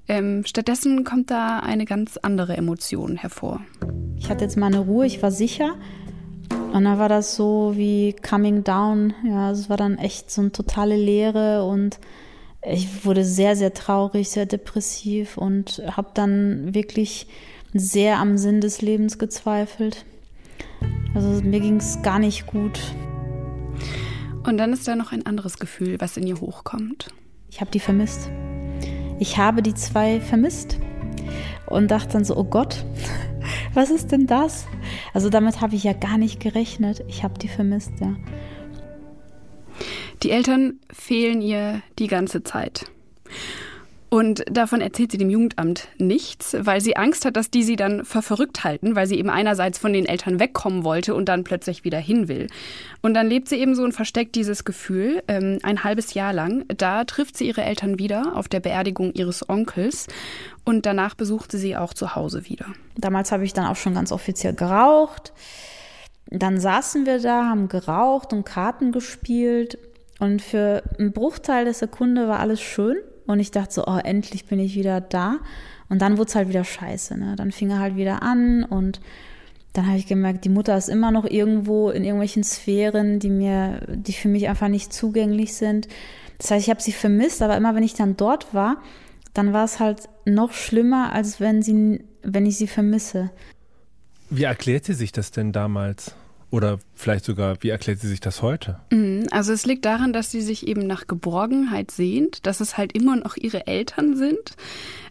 Ähm, 0.08 0.44
stattdessen 0.44 1.04
kommt 1.04 1.30
da 1.30 1.60
eine 1.60 1.84
ganz 1.84 2.16
andere 2.16 2.56
Emotion 2.56 3.16
hervor. 3.16 3.60
Ich 4.16 4.30
hatte 4.30 4.44
jetzt 4.44 4.56
meine 4.56 4.80
Ruhe, 4.80 5.06
ich 5.06 5.22
war 5.22 5.30
sicher 5.30 5.76
Und 6.72 6.84
dann 6.84 6.98
war 6.98 7.08
das 7.08 7.36
so 7.36 7.72
wie 7.76 8.14
Coming 8.14 8.64
Down. 8.64 9.14
Ja, 9.24 9.50
es 9.50 9.68
war 9.68 9.76
dann 9.76 9.98
echt 9.98 10.30
so 10.30 10.40
eine 10.40 10.52
totale 10.52 10.96
Leere 10.96 11.64
und 11.64 11.98
ich 12.64 13.04
wurde 13.04 13.24
sehr, 13.24 13.56
sehr 13.56 13.74
traurig, 13.74 14.30
sehr 14.30 14.46
depressiv 14.46 15.36
und 15.36 15.82
habe 15.96 16.10
dann 16.14 16.74
wirklich 16.74 17.26
sehr 17.74 18.18
am 18.18 18.38
Sinn 18.38 18.60
des 18.60 18.82
Lebens 18.82 19.18
gezweifelt. 19.18 20.04
Also 21.14 21.42
mir 21.42 21.60
ging 21.60 21.76
es 21.76 22.02
gar 22.02 22.18
nicht 22.18 22.46
gut. 22.46 22.80
Und 24.44 24.58
dann 24.58 24.72
ist 24.72 24.86
da 24.86 24.96
noch 24.96 25.12
ein 25.12 25.26
anderes 25.26 25.58
Gefühl, 25.58 26.00
was 26.00 26.16
in 26.16 26.26
ihr 26.26 26.40
hochkommt. 26.40 27.08
Ich 27.50 27.60
habe 27.60 27.70
die 27.70 27.80
vermisst. 27.80 28.30
Ich 29.18 29.38
habe 29.38 29.62
die 29.62 29.74
zwei 29.74 30.20
vermisst 30.20 30.78
und 31.66 31.90
dachte 31.90 32.14
dann 32.14 32.24
so, 32.24 32.36
oh 32.36 32.44
Gott, 32.44 32.84
was 33.74 33.90
ist 33.90 34.12
denn 34.12 34.26
das? 34.26 34.66
Also 35.14 35.30
damit 35.30 35.60
habe 35.60 35.74
ich 35.74 35.84
ja 35.84 35.92
gar 35.92 36.18
nicht 36.18 36.40
gerechnet. 36.40 37.04
Ich 37.08 37.24
habe 37.24 37.38
die 37.38 37.48
vermisst, 37.48 37.92
ja. 38.00 38.14
Die 40.22 40.30
Eltern 40.30 40.78
fehlen 40.92 41.42
ihr 41.42 41.82
die 41.98 42.06
ganze 42.06 42.44
Zeit. 42.44 42.86
Und 44.12 44.44
davon 44.50 44.82
erzählt 44.82 45.10
sie 45.10 45.16
dem 45.16 45.30
Jugendamt 45.30 45.88
nichts, 45.96 46.54
weil 46.60 46.82
sie 46.82 46.98
Angst 46.98 47.24
hat, 47.24 47.34
dass 47.34 47.50
die 47.50 47.62
sie 47.62 47.76
dann 47.76 48.04
verrückt 48.04 48.62
halten, 48.62 48.94
weil 48.94 49.06
sie 49.06 49.18
eben 49.18 49.30
einerseits 49.30 49.78
von 49.78 49.94
den 49.94 50.04
Eltern 50.04 50.38
wegkommen 50.38 50.84
wollte 50.84 51.14
und 51.14 51.30
dann 51.30 51.44
plötzlich 51.44 51.82
wieder 51.84 51.98
hin 51.98 52.28
will. 52.28 52.48
Und 53.00 53.14
dann 53.14 53.26
lebt 53.26 53.48
sie 53.48 53.56
eben 53.56 53.74
so 53.74 53.82
und 53.82 53.94
versteckt 53.94 54.34
dieses 54.34 54.66
Gefühl 54.66 55.22
ähm, 55.28 55.60
ein 55.62 55.82
halbes 55.82 56.12
Jahr 56.12 56.34
lang. 56.34 56.66
Da 56.76 57.04
trifft 57.04 57.38
sie 57.38 57.46
ihre 57.46 57.62
Eltern 57.62 57.98
wieder 57.98 58.36
auf 58.36 58.48
der 58.48 58.60
Beerdigung 58.60 59.14
ihres 59.14 59.48
Onkels 59.48 60.08
und 60.66 60.84
danach 60.84 61.14
besucht 61.14 61.50
sie 61.50 61.58
sie 61.58 61.76
auch 61.78 61.94
zu 61.94 62.14
Hause 62.14 62.50
wieder. 62.50 62.66
Damals 62.98 63.32
habe 63.32 63.46
ich 63.46 63.54
dann 63.54 63.64
auch 63.64 63.76
schon 63.76 63.94
ganz 63.94 64.12
offiziell 64.12 64.52
geraucht. 64.52 65.32
Dann 66.26 66.60
saßen 66.60 67.06
wir 67.06 67.18
da, 67.18 67.46
haben 67.46 67.68
geraucht 67.68 68.34
und 68.34 68.44
Karten 68.44 68.92
gespielt. 68.92 69.78
Und 70.22 70.40
für 70.40 70.84
einen 71.00 71.12
Bruchteil 71.12 71.64
der 71.64 71.74
Sekunde 71.74 72.28
war 72.28 72.38
alles 72.38 72.60
schön. 72.60 72.96
Und 73.26 73.40
ich 73.40 73.50
dachte 73.50 73.74
so, 73.74 73.86
oh, 73.88 73.98
endlich 73.98 74.44
bin 74.44 74.60
ich 74.60 74.76
wieder 74.76 75.00
da. 75.00 75.38
Und 75.88 76.00
dann 76.00 76.16
wurde 76.16 76.28
es 76.28 76.36
halt 76.36 76.48
wieder 76.48 76.62
scheiße. 76.62 77.18
Ne? 77.18 77.34
Dann 77.34 77.50
fing 77.50 77.70
er 77.70 77.80
halt 77.80 77.96
wieder 77.96 78.22
an 78.22 78.62
und 78.62 79.00
dann 79.72 79.88
habe 79.88 79.98
ich 79.98 80.06
gemerkt, 80.06 80.44
die 80.44 80.48
Mutter 80.48 80.76
ist 80.76 80.88
immer 80.88 81.10
noch 81.10 81.24
irgendwo 81.24 81.90
in 81.90 82.04
irgendwelchen 82.04 82.44
Sphären, 82.44 83.18
die 83.18 83.30
mir, 83.30 83.80
die 83.88 84.12
für 84.12 84.28
mich 84.28 84.48
einfach 84.48 84.68
nicht 84.68 84.92
zugänglich 84.92 85.54
sind. 85.54 85.88
Das 86.38 86.52
heißt, 86.52 86.66
ich 86.66 86.70
habe 86.70 86.80
sie 86.80 86.92
vermisst, 86.92 87.42
aber 87.42 87.56
immer 87.56 87.74
wenn 87.74 87.82
ich 87.82 87.94
dann 87.94 88.16
dort 88.16 88.54
war, 88.54 88.80
dann 89.34 89.52
war 89.52 89.64
es 89.64 89.80
halt 89.80 90.08
noch 90.24 90.52
schlimmer, 90.52 91.12
als 91.12 91.40
wenn 91.40 91.62
sie, 91.62 92.04
wenn 92.22 92.46
ich 92.46 92.58
sie 92.58 92.68
vermisse. 92.68 93.30
Wie 94.30 94.44
erklärt 94.44 94.84
sie 94.84 94.94
sich 94.94 95.10
das 95.10 95.32
denn 95.32 95.50
damals? 95.50 96.14
Oder 96.52 96.78
vielleicht 96.94 97.24
sogar, 97.24 97.56
wie 97.62 97.70
erklärt 97.70 98.00
sie 98.00 98.08
sich 98.08 98.20
das 98.20 98.42
heute? 98.42 98.78
Mhm, 98.90 99.26
also 99.30 99.54
es 99.54 99.64
liegt 99.64 99.86
daran, 99.86 100.12
dass 100.12 100.30
sie 100.30 100.42
sich 100.42 100.68
eben 100.68 100.86
nach 100.86 101.06
Geborgenheit 101.06 101.90
sehnt, 101.90 102.46
dass 102.46 102.60
es 102.60 102.76
halt 102.76 102.92
immer 102.92 103.16
noch 103.16 103.38
ihre 103.38 103.66
Eltern 103.66 104.16
sind 104.16 104.54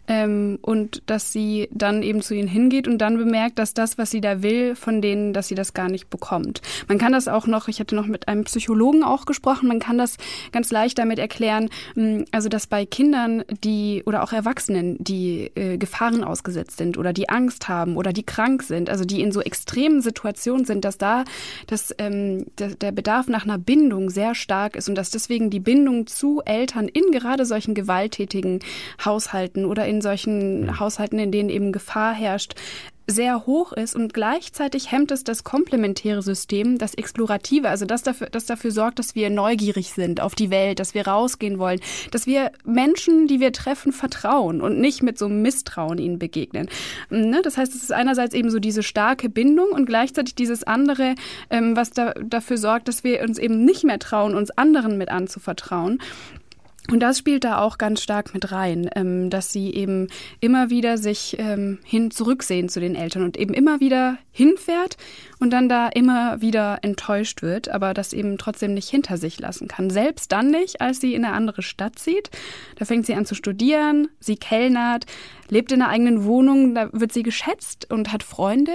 ähm, 0.08 0.58
und 0.62 1.02
dass 1.06 1.32
sie 1.32 1.68
dann 1.72 2.02
eben 2.02 2.22
zu 2.22 2.34
ihnen 2.34 2.48
hingeht 2.48 2.88
und 2.88 2.98
dann 2.98 3.16
bemerkt, 3.16 3.58
dass 3.58 3.74
das, 3.74 3.98
was 3.98 4.10
sie 4.10 4.20
da 4.20 4.42
will, 4.42 4.74
von 4.74 5.00
denen, 5.00 5.32
dass 5.32 5.48
sie 5.48 5.54
das 5.54 5.74
gar 5.74 5.88
nicht 5.88 6.10
bekommt. 6.10 6.60
Man 6.88 6.98
kann 6.98 7.12
das 7.12 7.28
auch 7.28 7.46
noch, 7.46 7.68
ich 7.68 7.80
hatte 7.80 7.94
noch 7.94 8.06
mit 8.06 8.28
einem 8.28 8.44
Psychologen 8.44 9.04
auch 9.04 9.26
gesprochen, 9.26 9.68
man 9.68 9.78
kann 9.78 9.98
das 9.98 10.16
ganz 10.50 10.70
leicht 10.70 10.98
damit 10.98 11.18
erklären, 11.18 11.68
hm, 11.94 12.24
also 12.32 12.48
dass 12.48 12.66
bei 12.66 12.84
Kindern, 12.84 13.44
die 13.62 14.02
oder 14.06 14.22
auch 14.22 14.32
Erwachsenen, 14.32 14.96
die 15.02 15.50
äh, 15.54 15.78
Gefahren 15.78 16.24
ausgesetzt 16.24 16.76
sind 16.78 16.98
oder 16.98 17.12
die 17.12 17.28
Angst 17.28 17.68
haben 17.68 17.96
oder 17.96 18.12
die 18.12 18.24
krank 18.24 18.62
sind, 18.62 18.90
also 18.90 19.04
die 19.04 19.20
in 19.20 19.32
so 19.32 19.40
extremen 19.40 20.02
Situationen 20.02 20.64
sind, 20.64 20.84
dass 20.84 20.98
da 20.98 21.24
dass, 21.66 21.94
ähm, 21.98 22.46
der, 22.58 22.68
der 22.74 22.92
Bedarf 22.92 23.28
nach 23.28 23.44
einer 23.44 23.58
Bindung 23.58 24.10
sehr 24.10 24.34
stark 24.34 24.76
ist 24.76 24.88
und 24.88 24.94
dass 24.94 25.10
deswegen 25.10 25.50
die 25.50 25.60
Bindung 25.60 26.06
zu 26.06 26.42
Eltern 26.44 26.88
in 26.88 27.12
gerade 27.12 27.44
solchen 27.44 27.74
gewalttätigen 27.74 28.60
Haushalten 29.04 29.64
oder 29.64 29.86
in 29.86 29.91
solchen 30.00 30.62
mhm. 30.62 30.80
Haushalten, 30.80 31.18
in 31.18 31.32
denen 31.32 31.50
eben 31.50 31.72
Gefahr 31.72 32.14
herrscht, 32.14 32.54
sehr 33.06 33.46
hoch 33.46 33.72
ist 33.72 33.96
und 33.96 34.14
gleichzeitig 34.14 34.90
hemmt 34.92 35.10
es 35.10 35.24
das 35.24 35.44
komplementäre 35.44 36.22
System, 36.22 36.78
das 36.78 36.94
explorative, 36.94 37.68
also 37.68 37.84
das 37.84 38.02
dafür, 38.02 38.28
das 38.30 38.46
dafür 38.46 38.70
sorgt, 38.70 38.98
dass 38.98 39.14
wir 39.14 39.28
neugierig 39.30 39.92
sind 39.92 40.20
auf 40.20 40.34
die 40.34 40.50
Welt, 40.50 40.78
dass 40.78 40.94
wir 40.94 41.06
rausgehen 41.06 41.58
wollen, 41.58 41.80
dass 42.10 42.26
wir 42.26 42.52
Menschen, 42.64 43.26
die 43.26 43.40
wir 43.40 43.52
treffen, 43.52 43.92
vertrauen 43.92 44.60
und 44.60 44.78
nicht 44.78 45.02
mit 45.02 45.18
so 45.18 45.26
einem 45.26 45.42
Misstrauen 45.42 45.98
ihnen 45.98 46.18
begegnen. 46.18 46.68
Ne? 47.10 47.40
Das 47.42 47.56
heißt, 47.56 47.74
es 47.74 47.82
ist 47.82 47.92
einerseits 47.92 48.34
eben 48.34 48.50
so 48.50 48.58
diese 48.58 48.82
starke 48.82 49.28
Bindung 49.28 49.70
und 49.70 49.86
gleichzeitig 49.86 50.34
dieses 50.34 50.62
andere, 50.62 51.14
ähm, 51.50 51.76
was 51.76 51.90
da, 51.90 52.12
dafür 52.14 52.56
sorgt, 52.56 52.88
dass 52.88 53.04
wir 53.04 53.22
uns 53.22 53.38
eben 53.38 53.64
nicht 53.64 53.84
mehr 53.84 53.98
trauen, 53.98 54.34
uns 54.34 54.50
anderen 54.50 54.96
mit 54.96 55.08
anzuvertrauen. 55.08 55.98
Und 56.90 57.00
das 57.00 57.18
spielt 57.18 57.44
da 57.44 57.60
auch 57.60 57.78
ganz 57.78 58.02
stark 58.02 58.34
mit 58.34 58.50
rein, 58.50 58.90
ähm, 58.96 59.30
dass 59.30 59.52
sie 59.52 59.72
eben 59.72 60.08
immer 60.40 60.68
wieder 60.68 60.98
sich 60.98 61.36
ähm, 61.38 61.78
hin 61.84 62.10
zurücksehen 62.10 62.68
zu 62.68 62.80
den 62.80 62.96
Eltern 62.96 63.22
und 63.22 63.36
eben 63.36 63.54
immer 63.54 63.78
wieder 63.78 64.18
hinfährt 64.32 64.96
und 65.38 65.50
dann 65.50 65.68
da 65.68 65.88
immer 65.88 66.40
wieder 66.40 66.80
enttäuscht 66.82 67.40
wird, 67.40 67.68
aber 67.68 67.94
das 67.94 68.12
eben 68.12 68.36
trotzdem 68.36 68.74
nicht 68.74 68.88
hinter 68.88 69.16
sich 69.16 69.38
lassen 69.38 69.68
kann. 69.68 69.90
Selbst 69.90 70.32
dann 70.32 70.50
nicht, 70.50 70.80
als 70.80 71.00
sie 71.00 71.14
in 71.14 71.24
eine 71.24 71.34
andere 71.34 71.62
Stadt 71.62 71.98
zieht. 71.98 72.30
Da 72.76 72.84
fängt 72.84 73.06
sie 73.06 73.14
an 73.14 73.26
zu 73.26 73.36
studieren, 73.36 74.08
sie 74.18 74.36
kellnert, 74.36 75.06
lebt 75.50 75.70
in 75.70 75.82
einer 75.82 75.90
eigenen 75.90 76.24
Wohnung, 76.24 76.74
da 76.74 76.88
wird 76.92 77.12
sie 77.12 77.22
geschätzt 77.22 77.86
und 77.90 78.12
hat 78.12 78.24
Freunde 78.24 78.72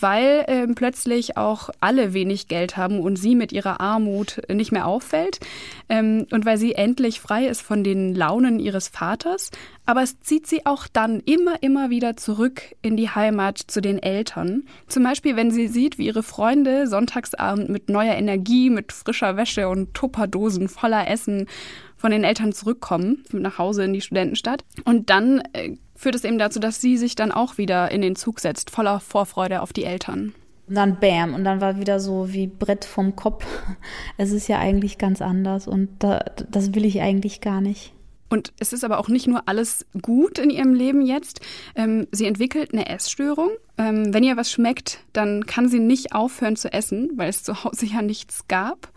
weil 0.00 0.44
äh, 0.46 0.66
plötzlich 0.68 1.36
auch 1.36 1.70
alle 1.80 2.12
wenig 2.12 2.48
Geld 2.48 2.76
haben 2.76 3.00
und 3.00 3.16
sie 3.16 3.34
mit 3.34 3.52
ihrer 3.52 3.80
Armut 3.80 4.40
nicht 4.52 4.72
mehr 4.72 4.86
auffällt 4.86 5.40
ähm, 5.88 6.26
und 6.30 6.44
weil 6.44 6.58
sie 6.58 6.74
endlich 6.74 7.20
frei 7.20 7.46
ist 7.46 7.62
von 7.62 7.84
den 7.84 8.14
Launen 8.14 8.58
ihres 8.58 8.88
Vaters. 8.88 9.50
Aber 9.86 10.02
es 10.02 10.20
zieht 10.20 10.46
sie 10.46 10.66
auch 10.66 10.86
dann 10.86 11.20
immer, 11.20 11.62
immer 11.62 11.90
wieder 11.90 12.16
zurück 12.16 12.62
in 12.80 12.96
die 12.96 13.10
Heimat 13.10 13.58
zu 13.58 13.80
den 13.80 13.98
Eltern. 13.98 14.64
Zum 14.86 15.02
Beispiel, 15.02 15.36
wenn 15.36 15.50
sie 15.50 15.68
sieht, 15.68 15.98
wie 15.98 16.06
ihre 16.06 16.22
Freunde 16.22 16.86
Sonntagsabend 16.86 17.68
mit 17.68 17.88
neuer 17.88 18.14
Energie, 18.14 18.70
mit 18.70 18.92
frischer 18.92 19.36
Wäsche 19.36 19.68
und 19.68 19.94
Tupperdosen 19.94 20.68
voller 20.68 21.08
Essen 21.08 21.48
von 21.96 22.12
den 22.12 22.24
Eltern 22.24 22.52
zurückkommen, 22.52 23.24
nach 23.32 23.58
Hause 23.58 23.84
in 23.84 23.92
die 23.92 24.00
Studentenstadt. 24.00 24.64
Und 24.84 25.10
dann 25.10 25.42
äh, 25.52 25.76
führt 26.00 26.14
es 26.14 26.24
eben 26.24 26.38
dazu, 26.38 26.60
dass 26.60 26.80
sie 26.80 26.96
sich 26.96 27.14
dann 27.14 27.30
auch 27.30 27.58
wieder 27.58 27.90
in 27.90 28.00
den 28.00 28.16
Zug 28.16 28.40
setzt, 28.40 28.70
voller 28.70 29.00
Vorfreude 29.00 29.60
auf 29.60 29.74
die 29.74 29.84
Eltern. 29.84 30.32
Und 30.66 30.74
dann 30.74 30.98
Bam. 30.98 31.34
Und 31.34 31.44
dann 31.44 31.60
war 31.60 31.78
wieder 31.78 32.00
so 32.00 32.32
wie 32.32 32.46
Brett 32.46 32.86
vom 32.86 33.16
Kopf. 33.16 33.44
Es 34.16 34.32
ist 34.32 34.48
ja 34.48 34.58
eigentlich 34.58 34.98
ganz 34.98 35.20
anders 35.20 35.66
und 35.68 35.90
da, 35.98 36.24
das 36.50 36.74
will 36.74 36.84
ich 36.84 37.00
eigentlich 37.00 37.40
gar 37.40 37.60
nicht. 37.60 37.92
Und 38.30 38.52
es 38.60 38.72
ist 38.72 38.84
aber 38.84 38.98
auch 38.98 39.08
nicht 39.08 39.26
nur 39.26 39.48
alles 39.48 39.84
gut 40.00 40.38
in 40.38 40.50
ihrem 40.50 40.72
Leben 40.72 41.02
jetzt. 41.02 41.40
Ähm, 41.74 42.06
sie 42.12 42.26
entwickelt 42.26 42.72
eine 42.72 42.88
Essstörung. 42.88 43.50
Ähm, 43.76 44.14
wenn 44.14 44.22
ihr 44.22 44.36
was 44.36 44.50
schmeckt, 44.52 45.00
dann 45.12 45.44
kann 45.46 45.68
sie 45.68 45.80
nicht 45.80 46.14
aufhören 46.14 46.56
zu 46.56 46.72
essen, 46.72 47.10
weil 47.16 47.28
es 47.28 47.42
zu 47.42 47.64
Hause 47.64 47.86
ja 47.86 48.00
nichts 48.00 48.46
gab. 48.46 48.90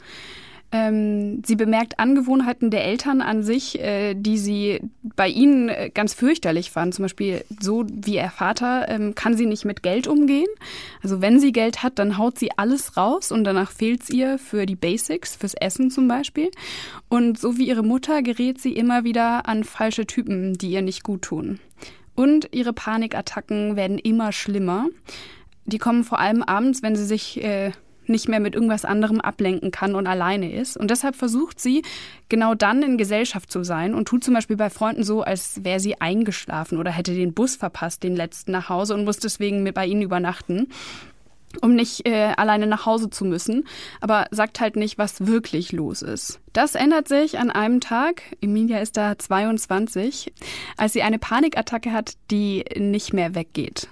Ähm, 0.73 1.43
sie 1.45 1.55
bemerkt 1.55 1.99
Angewohnheiten 1.99 2.71
der 2.71 2.83
Eltern 2.83 3.21
an 3.21 3.43
sich, 3.43 3.79
äh, 3.79 4.15
die 4.15 4.39
sie 4.39 4.79
bei 5.15 5.27
ihnen 5.27 5.69
äh, 5.69 5.91
ganz 5.93 6.15
fürchterlich 6.15 6.71
fand. 6.71 6.95
Zum 6.95 7.03
Beispiel 7.03 7.45
so 7.61 7.85
wie 7.87 8.15
ihr 8.15 8.31
Vater 8.31 8.89
ähm, 8.89 9.13
kann 9.13 9.37
sie 9.37 9.45
nicht 9.45 9.65
mit 9.65 9.83
Geld 9.83 10.07
umgehen. 10.07 10.47
Also 11.03 11.21
wenn 11.21 11.39
sie 11.39 11.51
Geld 11.51 11.83
hat, 11.83 11.99
dann 11.99 12.17
haut 12.17 12.39
sie 12.39 12.49
alles 12.57 12.97
raus 12.97 13.31
und 13.31 13.43
danach 13.43 13.69
fehlt 13.69 14.01
es 14.01 14.09
ihr 14.09 14.39
für 14.39 14.65
die 14.65 14.75
Basics, 14.75 15.35
fürs 15.35 15.53
Essen 15.53 15.91
zum 15.91 16.07
Beispiel. 16.07 16.49
Und 17.07 17.39
so 17.39 17.59
wie 17.59 17.67
ihre 17.67 17.83
Mutter 17.83 18.23
gerät 18.23 18.59
sie 18.59 18.73
immer 18.73 19.03
wieder 19.03 19.47
an 19.47 19.63
falsche 19.63 20.07
Typen, 20.07 20.53
die 20.55 20.71
ihr 20.71 20.81
nicht 20.81 21.03
gut 21.03 21.21
tun. 21.21 21.59
Und 22.15 22.49
ihre 22.51 22.73
Panikattacken 22.73 23.75
werden 23.75 23.99
immer 23.99 24.31
schlimmer. 24.31 24.87
Die 25.65 25.77
kommen 25.77 26.03
vor 26.03 26.19
allem 26.19 26.41
abends, 26.41 26.81
wenn 26.81 26.95
sie 26.95 27.05
sich 27.05 27.43
äh, 27.43 27.73
nicht 28.07 28.27
mehr 28.27 28.39
mit 28.39 28.55
irgendwas 28.55 28.85
anderem 28.85 29.21
ablenken 29.21 29.71
kann 29.71 29.95
und 29.95 30.07
alleine 30.07 30.51
ist. 30.51 30.77
Und 30.77 30.89
deshalb 30.91 31.15
versucht 31.15 31.59
sie, 31.59 31.83
genau 32.29 32.55
dann 32.55 32.81
in 32.81 32.97
Gesellschaft 32.97 33.51
zu 33.51 33.63
sein 33.63 33.93
und 33.93 34.07
tut 34.07 34.23
zum 34.23 34.33
Beispiel 34.33 34.57
bei 34.57 34.69
Freunden 34.69 35.03
so, 35.03 35.21
als 35.21 35.63
wäre 35.63 35.79
sie 35.79 35.99
eingeschlafen 36.01 36.77
oder 36.77 36.91
hätte 36.91 37.13
den 37.13 37.33
Bus 37.33 37.55
verpasst, 37.55 38.03
den 38.03 38.15
letzten 38.15 38.51
nach 38.51 38.69
Hause 38.69 38.93
und 38.93 39.05
muss 39.05 39.17
deswegen 39.17 39.63
bei 39.73 39.85
ihnen 39.85 40.01
übernachten 40.01 40.67
um 41.61 41.75
nicht 41.75 42.07
äh, 42.07 42.33
alleine 42.35 42.67
nach 42.67 42.85
Hause 42.85 43.09
zu 43.09 43.25
müssen, 43.25 43.67
aber 44.01 44.25
sagt 44.31 44.59
halt 44.59 44.75
nicht, 44.75 44.97
was 44.97 45.27
wirklich 45.27 45.71
los 45.71 46.01
ist. 46.01 46.39
Das 46.51 46.75
ändert 46.75 47.07
sich 47.07 47.37
an 47.37 47.51
einem 47.51 47.79
Tag, 47.79 48.23
Emilia 48.41 48.79
ist 48.79 48.97
da 48.97 49.17
22, 49.17 50.33
als 50.77 50.93
sie 50.93 51.03
eine 51.03 51.19
Panikattacke 51.19 51.91
hat, 51.91 52.13
die 52.31 52.65
nicht 52.77 53.13
mehr 53.13 53.35
weggeht. 53.35 53.87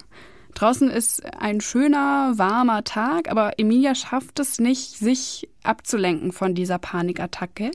Draußen 0.53 0.89
ist 0.89 1.23
ein 1.39 1.61
schöner, 1.61 2.33
warmer 2.35 2.83
Tag, 2.83 3.29
aber 3.29 3.57
Emilia 3.57 3.95
schafft 3.95 4.39
es 4.39 4.59
nicht, 4.59 4.97
sich 4.97 5.49
abzulenken 5.63 6.31
von 6.31 6.55
dieser 6.55 6.79
Panikattacke. 6.79 7.71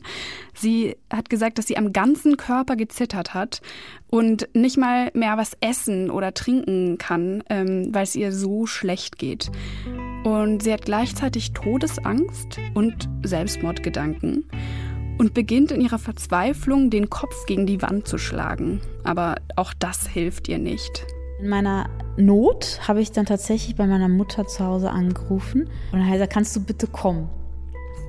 Sie 0.54 0.96
hat 1.12 1.30
gesagt, 1.30 1.58
dass 1.58 1.66
sie 1.66 1.76
am 1.76 1.92
ganzen 1.92 2.36
Körper 2.36 2.76
gezittert 2.76 3.34
hat 3.34 3.62
und 4.08 4.48
nicht 4.54 4.76
mal 4.76 5.10
mehr 5.14 5.36
was 5.36 5.56
essen 5.60 6.10
oder 6.10 6.34
trinken 6.34 6.98
kann, 6.98 7.42
ähm, 7.48 7.88
weil 7.92 8.02
es 8.02 8.16
ihr 8.16 8.32
so 8.32 8.66
schlecht 8.66 9.18
geht. 9.18 9.50
Und 10.24 10.62
sie 10.62 10.72
hat 10.72 10.84
gleichzeitig 10.84 11.52
Todesangst 11.52 12.58
und 12.74 13.08
Selbstmordgedanken 13.22 14.48
und 15.18 15.34
beginnt 15.34 15.70
in 15.70 15.80
ihrer 15.80 15.98
Verzweiflung, 15.98 16.90
den 16.90 17.08
Kopf 17.08 17.46
gegen 17.46 17.66
die 17.66 17.80
Wand 17.82 18.06
zu 18.06 18.18
schlagen. 18.18 18.80
Aber 19.04 19.36
auch 19.56 19.72
das 19.72 20.06
hilft 20.06 20.48
ihr 20.48 20.58
nicht. 20.58 21.06
In 21.40 21.49
meiner 21.49 21.90
Not 22.16 22.81
habe 22.88 23.01
ich 23.01 23.12
dann 23.12 23.27
tatsächlich 23.27 23.77
bei 23.77 23.87
meiner 23.87 24.09
Mutter 24.09 24.46
zu 24.46 24.64
Hause 24.64 24.90
angerufen 24.90 25.68
und 25.92 25.99
dann 25.99 26.11
gesagt, 26.11 26.33
kannst 26.33 26.57
du 26.57 26.61
bitte 26.61 26.87
kommen? 26.87 27.29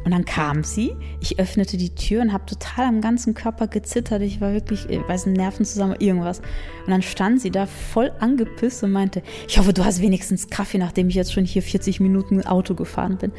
Und 0.05 0.11
dann 0.11 0.23
kam 0.23 0.63
sie, 0.63 0.95
ich 1.19 1.37
öffnete 1.37 1.75
die 1.75 1.93
Tür 1.93 2.21
und 2.21 2.31
habe 2.31 2.45
total 2.45 2.85
am 2.85 3.01
ganzen 3.01 3.33
Körper 3.33 3.67
gezittert. 3.67 4.21
Ich 4.21 4.39
war 4.39 4.53
wirklich, 4.53 4.89
ich 4.89 5.05
weiß 5.05 5.25
nicht, 5.25 5.35
Nerven 5.35 5.65
zusammen, 5.65 5.97
irgendwas. 5.99 6.39
Und 6.39 6.91
dann 6.91 7.01
stand 7.01 7.41
sie 7.41 7.51
da 7.51 7.65
voll 7.65 8.13
angepisst 8.21 8.83
und 8.83 8.93
meinte, 8.93 9.21
ich 9.49 9.57
hoffe, 9.59 9.73
du 9.73 9.83
hast 9.83 10.01
wenigstens 10.01 10.47
Kaffee, 10.47 10.77
nachdem 10.77 11.09
ich 11.09 11.15
jetzt 11.15 11.33
schon 11.33 11.43
hier 11.43 11.61
40 11.61 11.99
Minuten 11.99 12.41
Auto 12.45 12.73
gefahren 12.73 13.17
bin. 13.17 13.33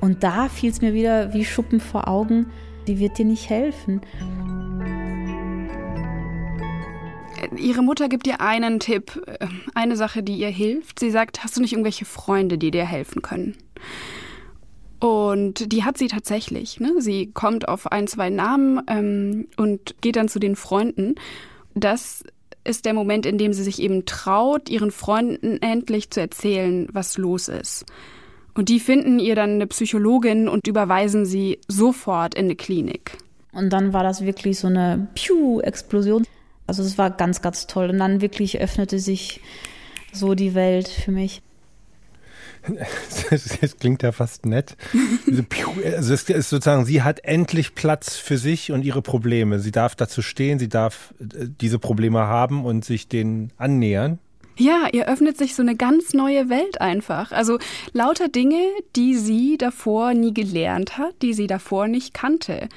Und 0.00 0.24
da 0.24 0.48
fiel 0.48 0.72
es 0.72 0.80
mir 0.80 0.94
wieder 0.94 1.32
wie 1.32 1.44
Schuppen 1.44 1.78
vor 1.78 2.08
Augen, 2.08 2.46
die 2.88 2.98
wird 2.98 3.16
dir 3.18 3.24
nicht 3.24 3.48
helfen. 3.48 4.00
Ihre 7.58 7.82
Mutter 7.82 8.08
gibt 8.08 8.26
ihr 8.26 8.40
einen 8.40 8.80
Tipp, 8.80 9.22
äh, 9.26 9.46
eine 9.74 9.96
Sache, 9.96 10.22
die 10.22 10.36
ihr 10.36 10.48
hilft. 10.48 11.00
Sie 11.00 11.10
sagt, 11.10 11.42
hast 11.44 11.56
du 11.56 11.60
nicht 11.60 11.72
irgendwelche 11.72 12.04
Freunde, 12.04 12.58
die 12.58 12.70
dir 12.70 12.84
helfen 12.84 13.22
können? 13.22 13.56
Und 15.00 15.72
die 15.72 15.84
hat 15.84 15.98
sie 15.98 16.08
tatsächlich. 16.08 16.80
Ne? 16.80 16.94
Sie 16.98 17.30
kommt 17.32 17.68
auf 17.68 17.92
ein, 17.92 18.06
zwei 18.06 18.30
Namen 18.30 18.80
ähm, 18.86 19.48
und 19.56 19.94
geht 20.00 20.16
dann 20.16 20.28
zu 20.28 20.38
den 20.38 20.56
Freunden. 20.56 21.16
Das 21.74 22.24
ist 22.64 22.86
der 22.86 22.94
Moment, 22.94 23.26
in 23.26 23.36
dem 23.36 23.52
sie 23.52 23.62
sich 23.62 23.82
eben 23.82 24.06
traut, 24.06 24.70
ihren 24.70 24.90
Freunden 24.90 25.60
endlich 25.60 26.10
zu 26.10 26.20
erzählen, 26.20 26.88
was 26.90 27.18
los 27.18 27.48
ist. 27.48 27.84
Und 28.54 28.68
die 28.68 28.80
finden 28.80 29.18
ihr 29.18 29.34
dann 29.34 29.50
eine 29.50 29.66
Psychologin 29.66 30.48
und 30.48 30.66
überweisen 30.66 31.26
sie 31.26 31.58
sofort 31.68 32.34
in 32.34 32.46
eine 32.46 32.56
Klinik. 32.56 33.18
Und 33.52 33.72
dann 33.72 33.92
war 33.92 34.02
das 34.02 34.24
wirklich 34.24 34.58
so 34.58 34.68
eine 34.68 35.08
Piu-Explosion. 35.14 36.24
Also 36.66 36.82
es 36.82 36.98
war 36.98 37.10
ganz, 37.10 37.42
ganz 37.42 37.66
toll. 37.66 37.90
Und 37.90 37.98
dann 37.98 38.20
wirklich 38.20 38.60
öffnete 38.60 38.98
sich 38.98 39.40
so 40.12 40.34
die 40.34 40.54
Welt 40.54 40.88
für 40.88 41.10
mich. 41.10 41.42
Das 43.30 43.76
klingt 43.78 44.02
ja 44.02 44.12
fast 44.12 44.46
nett. 44.46 44.76
Also 45.26 46.14
es 46.14 46.28
ist 46.30 46.48
sozusagen, 46.48 46.84
sie 46.84 47.02
hat 47.02 47.24
endlich 47.24 47.74
Platz 47.74 48.16
für 48.16 48.38
sich 48.38 48.72
und 48.72 48.84
ihre 48.84 49.02
Probleme. 49.02 49.60
Sie 49.60 49.72
darf 49.72 49.94
dazu 49.94 50.22
stehen, 50.22 50.58
sie 50.58 50.68
darf 50.68 51.14
äh, 51.20 51.46
diese 51.60 51.78
Probleme 51.78 52.20
haben 52.20 52.64
und 52.64 52.84
sich 52.84 53.08
denen 53.08 53.52
annähern. 53.58 54.18
Ja, 54.56 54.88
ihr 54.92 55.08
öffnet 55.08 55.36
sich 55.36 55.54
so 55.56 55.62
eine 55.62 55.76
ganz 55.76 56.14
neue 56.14 56.48
Welt 56.48 56.80
einfach. 56.80 57.32
Also 57.32 57.58
lauter 57.92 58.28
Dinge, 58.28 58.62
die 58.94 59.16
sie 59.16 59.58
davor 59.58 60.14
nie 60.14 60.32
gelernt 60.32 60.96
hat, 60.96 61.20
die 61.22 61.34
sie 61.34 61.48
davor 61.48 61.88
nicht 61.88 62.14
kannte 62.14 62.68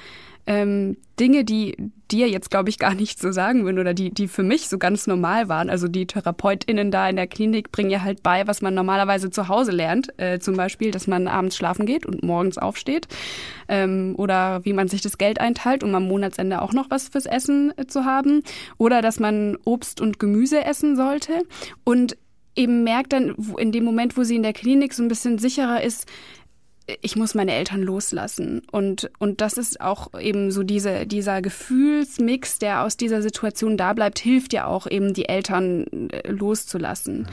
ähm, 0.48 0.96
Dinge, 1.20 1.44
die 1.44 1.76
dir 2.10 2.26
jetzt, 2.30 2.50
glaube 2.50 2.70
ich, 2.70 2.78
gar 2.78 2.94
nicht 2.94 3.20
so 3.20 3.32
sagen 3.32 3.64
würden 3.64 3.78
oder 3.78 3.92
die, 3.92 4.10
die 4.10 4.28
für 4.28 4.42
mich 4.42 4.68
so 4.68 4.78
ganz 4.78 5.06
normal 5.06 5.50
waren. 5.50 5.68
Also 5.68 5.88
die 5.88 6.06
TherapeutInnen 6.06 6.90
da 6.90 7.06
in 7.06 7.16
der 7.16 7.26
Klinik 7.26 7.70
bringen 7.70 7.90
ja 7.90 8.02
halt 8.02 8.22
bei, 8.22 8.46
was 8.46 8.62
man 8.62 8.72
normalerweise 8.72 9.28
zu 9.28 9.48
Hause 9.48 9.72
lernt. 9.72 10.18
Äh, 10.18 10.38
zum 10.38 10.56
Beispiel, 10.56 10.90
dass 10.90 11.06
man 11.06 11.28
abends 11.28 11.54
schlafen 11.54 11.84
geht 11.84 12.06
und 12.06 12.22
morgens 12.22 12.56
aufsteht. 12.56 13.08
Ähm, 13.68 14.14
oder 14.16 14.64
wie 14.64 14.72
man 14.72 14.88
sich 14.88 15.02
das 15.02 15.18
Geld 15.18 15.38
einteilt, 15.38 15.84
um 15.84 15.94
am 15.94 16.08
Monatsende 16.08 16.62
auch 16.62 16.72
noch 16.72 16.90
was 16.90 17.08
fürs 17.08 17.26
Essen 17.26 17.74
äh, 17.76 17.86
zu 17.86 18.06
haben. 18.06 18.42
Oder 18.78 19.02
dass 19.02 19.20
man 19.20 19.58
Obst 19.64 20.00
und 20.00 20.18
Gemüse 20.18 20.64
essen 20.64 20.96
sollte. 20.96 21.42
Und 21.84 22.16
eben 22.58 22.82
merkt 22.84 23.12
dann 23.12 23.36
in 23.58 23.70
dem 23.70 23.84
Moment, 23.84 24.16
wo 24.16 24.24
sie 24.24 24.36
in 24.36 24.42
der 24.42 24.52
Klinik 24.52 24.92
so 24.92 25.02
ein 25.02 25.08
bisschen 25.08 25.38
sicherer 25.38 25.82
ist, 25.82 26.06
ich 27.02 27.16
muss 27.16 27.34
meine 27.34 27.54
Eltern 27.54 27.82
loslassen. 27.82 28.62
Und, 28.70 29.10
und 29.18 29.40
das 29.40 29.58
ist 29.58 29.80
auch 29.80 30.18
eben 30.18 30.50
so 30.50 30.62
diese, 30.62 31.06
dieser 31.06 31.42
Gefühlsmix, 31.42 32.58
der 32.58 32.82
aus 32.82 32.96
dieser 32.96 33.22
Situation 33.22 33.76
da 33.76 33.92
bleibt, 33.92 34.18
hilft 34.18 34.52
ja 34.52 34.66
auch 34.66 34.86
eben, 34.86 35.14
die 35.14 35.28
Eltern 35.28 36.10
äh, 36.10 36.30
loszulassen. 36.30 37.28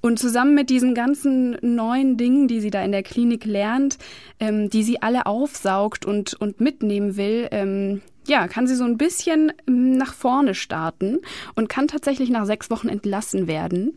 Und 0.00 0.18
zusammen 0.18 0.54
mit 0.54 0.68
diesen 0.68 0.94
ganzen 0.94 1.56
neuen 1.62 2.16
Dingen, 2.16 2.48
die 2.48 2.60
sie 2.60 2.70
da 2.70 2.82
in 2.82 2.92
der 2.92 3.04
Klinik 3.04 3.44
lernt, 3.44 3.98
ähm, 4.40 4.68
die 4.68 4.82
sie 4.82 5.00
alle 5.00 5.26
aufsaugt 5.26 6.04
und, 6.04 6.34
und 6.34 6.60
mitnehmen 6.60 7.16
will, 7.16 7.48
ähm, 7.52 8.02
ja, 8.26 8.48
kann 8.48 8.66
sie 8.66 8.74
so 8.74 8.84
ein 8.84 8.98
bisschen 8.98 9.52
ähm, 9.66 9.96
nach 9.96 10.12
vorne 10.12 10.54
starten 10.54 11.20
und 11.54 11.68
kann 11.68 11.88
tatsächlich 11.88 12.30
nach 12.30 12.46
sechs 12.46 12.68
Wochen 12.70 12.88
entlassen 12.88 13.46
werden 13.46 13.94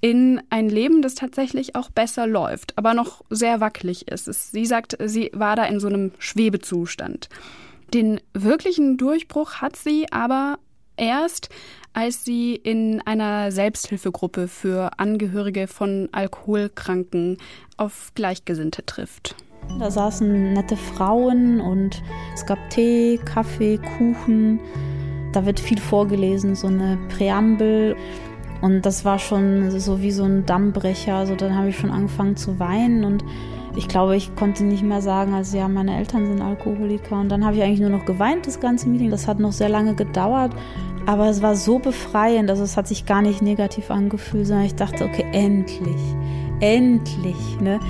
in 0.00 0.40
ein 0.50 0.68
Leben, 0.68 1.02
das 1.02 1.14
tatsächlich 1.14 1.76
auch 1.76 1.90
besser 1.90 2.26
läuft, 2.26 2.76
aber 2.76 2.94
noch 2.94 3.22
sehr 3.28 3.60
wackelig 3.60 4.08
ist. 4.08 4.24
Sie 4.24 4.66
sagt, 4.66 4.96
sie 5.04 5.30
war 5.34 5.56
da 5.56 5.64
in 5.64 5.80
so 5.80 5.88
einem 5.88 6.12
Schwebezustand. 6.18 7.28
Den 7.92 8.20
wirklichen 8.32 8.96
Durchbruch 8.96 9.54
hat 9.56 9.76
sie 9.76 10.06
aber 10.10 10.58
erst, 10.96 11.48
als 11.92 12.24
sie 12.24 12.54
in 12.54 13.02
einer 13.04 13.50
Selbsthilfegruppe 13.50 14.48
für 14.48 14.98
Angehörige 14.98 15.66
von 15.66 16.08
Alkoholkranken 16.12 17.38
auf 17.76 18.12
Gleichgesinnte 18.14 18.86
trifft. 18.86 19.34
Da 19.78 19.90
saßen 19.90 20.52
nette 20.52 20.76
Frauen 20.76 21.60
und 21.60 22.02
es 22.34 22.46
gab 22.46 22.58
Tee, 22.70 23.18
Kaffee, 23.24 23.78
Kuchen. 23.78 24.60
Da 25.32 25.46
wird 25.46 25.60
viel 25.60 25.78
vorgelesen, 25.78 26.54
so 26.54 26.66
eine 26.66 26.98
Präambel. 27.08 27.96
Und 28.60 28.84
das 28.84 29.04
war 29.04 29.18
schon 29.18 29.78
so 29.80 30.02
wie 30.02 30.10
so 30.10 30.24
ein 30.24 30.44
Dammbrecher. 30.44 31.14
Also 31.14 31.34
dann 31.34 31.56
habe 31.56 31.68
ich 31.68 31.78
schon 31.78 31.90
angefangen 31.90 32.36
zu 32.36 32.58
weinen 32.58 33.04
und 33.04 33.24
ich 33.76 33.86
glaube, 33.86 34.16
ich 34.16 34.34
konnte 34.34 34.64
nicht 34.64 34.82
mehr 34.82 35.00
sagen, 35.00 35.32
also 35.32 35.56
ja, 35.56 35.68
meine 35.68 35.96
Eltern 35.96 36.26
sind 36.26 36.42
Alkoholiker. 36.42 37.20
Und 37.20 37.28
dann 37.28 37.44
habe 37.44 37.56
ich 37.56 37.62
eigentlich 37.62 37.80
nur 37.80 37.90
noch 37.90 38.04
geweint, 38.04 38.46
das 38.46 38.60
ganze 38.60 38.88
Meeting. 38.88 39.10
Das 39.10 39.28
hat 39.28 39.38
noch 39.38 39.52
sehr 39.52 39.68
lange 39.68 39.94
gedauert. 39.94 40.52
Aber 41.06 41.28
es 41.28 41.40
war 41.40 41.56
so 41.56 41.78
befreiend, 41.78 42.50
also 42.50 42.62
es 42.62 42.76
hat 42.76 42.86
sich 42.86 43.06
gar 43.06 43.22
nicht 43.22 43.40
negativ 43.40 43.90
angefühlt, 43.90 44.46
sondern 44.46 44.66
ich 44.66 44.74
dachte, 44.74 45.04
okay, 45.04 45.24
endlich, 45.32 45.96
endlich, 46.60 47.58
ne? 47.60 47.80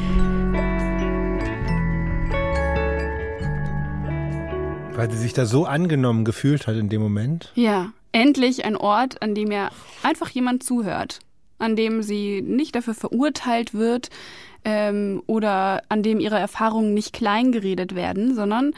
Weil 4.95 5.11
sie 5.11 5.19
sich 5.19 5.33
da 5.33 5.45
so 5.45 5.65
angenommen 5.65 6.25
gefühlt 6.25 6.67
hat 6.67 6.77
in 6.77 6.89
dem 6.89 7.03
Moment? 7.03 7.53
Ja, 7.57 7.93
endlich 8.13 8.65
ein 8.65 8.77
Ort, 8.77 9.23
an 9.23 9.35
dem 9.35 9.51
ihr 9.51 9.71
einfach 10.03 10.31
jemand 10.31 10.63
zuhört, 10.63 11.21
an 11.59 11.77
dem 11.77 12.03
sie 12.03 12.43
nicht 12.43 12.75
dafür 12.75 12.95
verurteilt 12.95 13.75
wird 13.75 14.11
ähm, 14.65 15.23
oder 15.27 15.83
an 15.89 16.03
dem 16.03 16.21
ihre 16.21 16.39
Erfahrungen 16.39 16.95
nicht 16.95 17.13
kleingeredet 17.13 17.95
werden, 17.95 18.35
sondern 18.35 18.73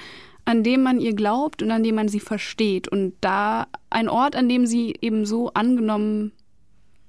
an 0.45 0.63
dem 0.63 0.83
man 0.83 1.01
ihr 1.01 1.15
glaubt 1.15 1.63
und 1.63 1.71
an 1.71 1.83
dem 1.83 1.95
man 1.95 2.09
sie 2.09 2.21
versteht. 2.21 2.89
Und 2.89 3.15
da 3.21 3.67
ein 3.91 4.09
Ort, 4.09 4.35
an 4.35 4.49
dem 4.49 4.67
sie 4.67 4.95
eben 5.01 5.25
so 5.25 5.53
angenommen 5.55 6.33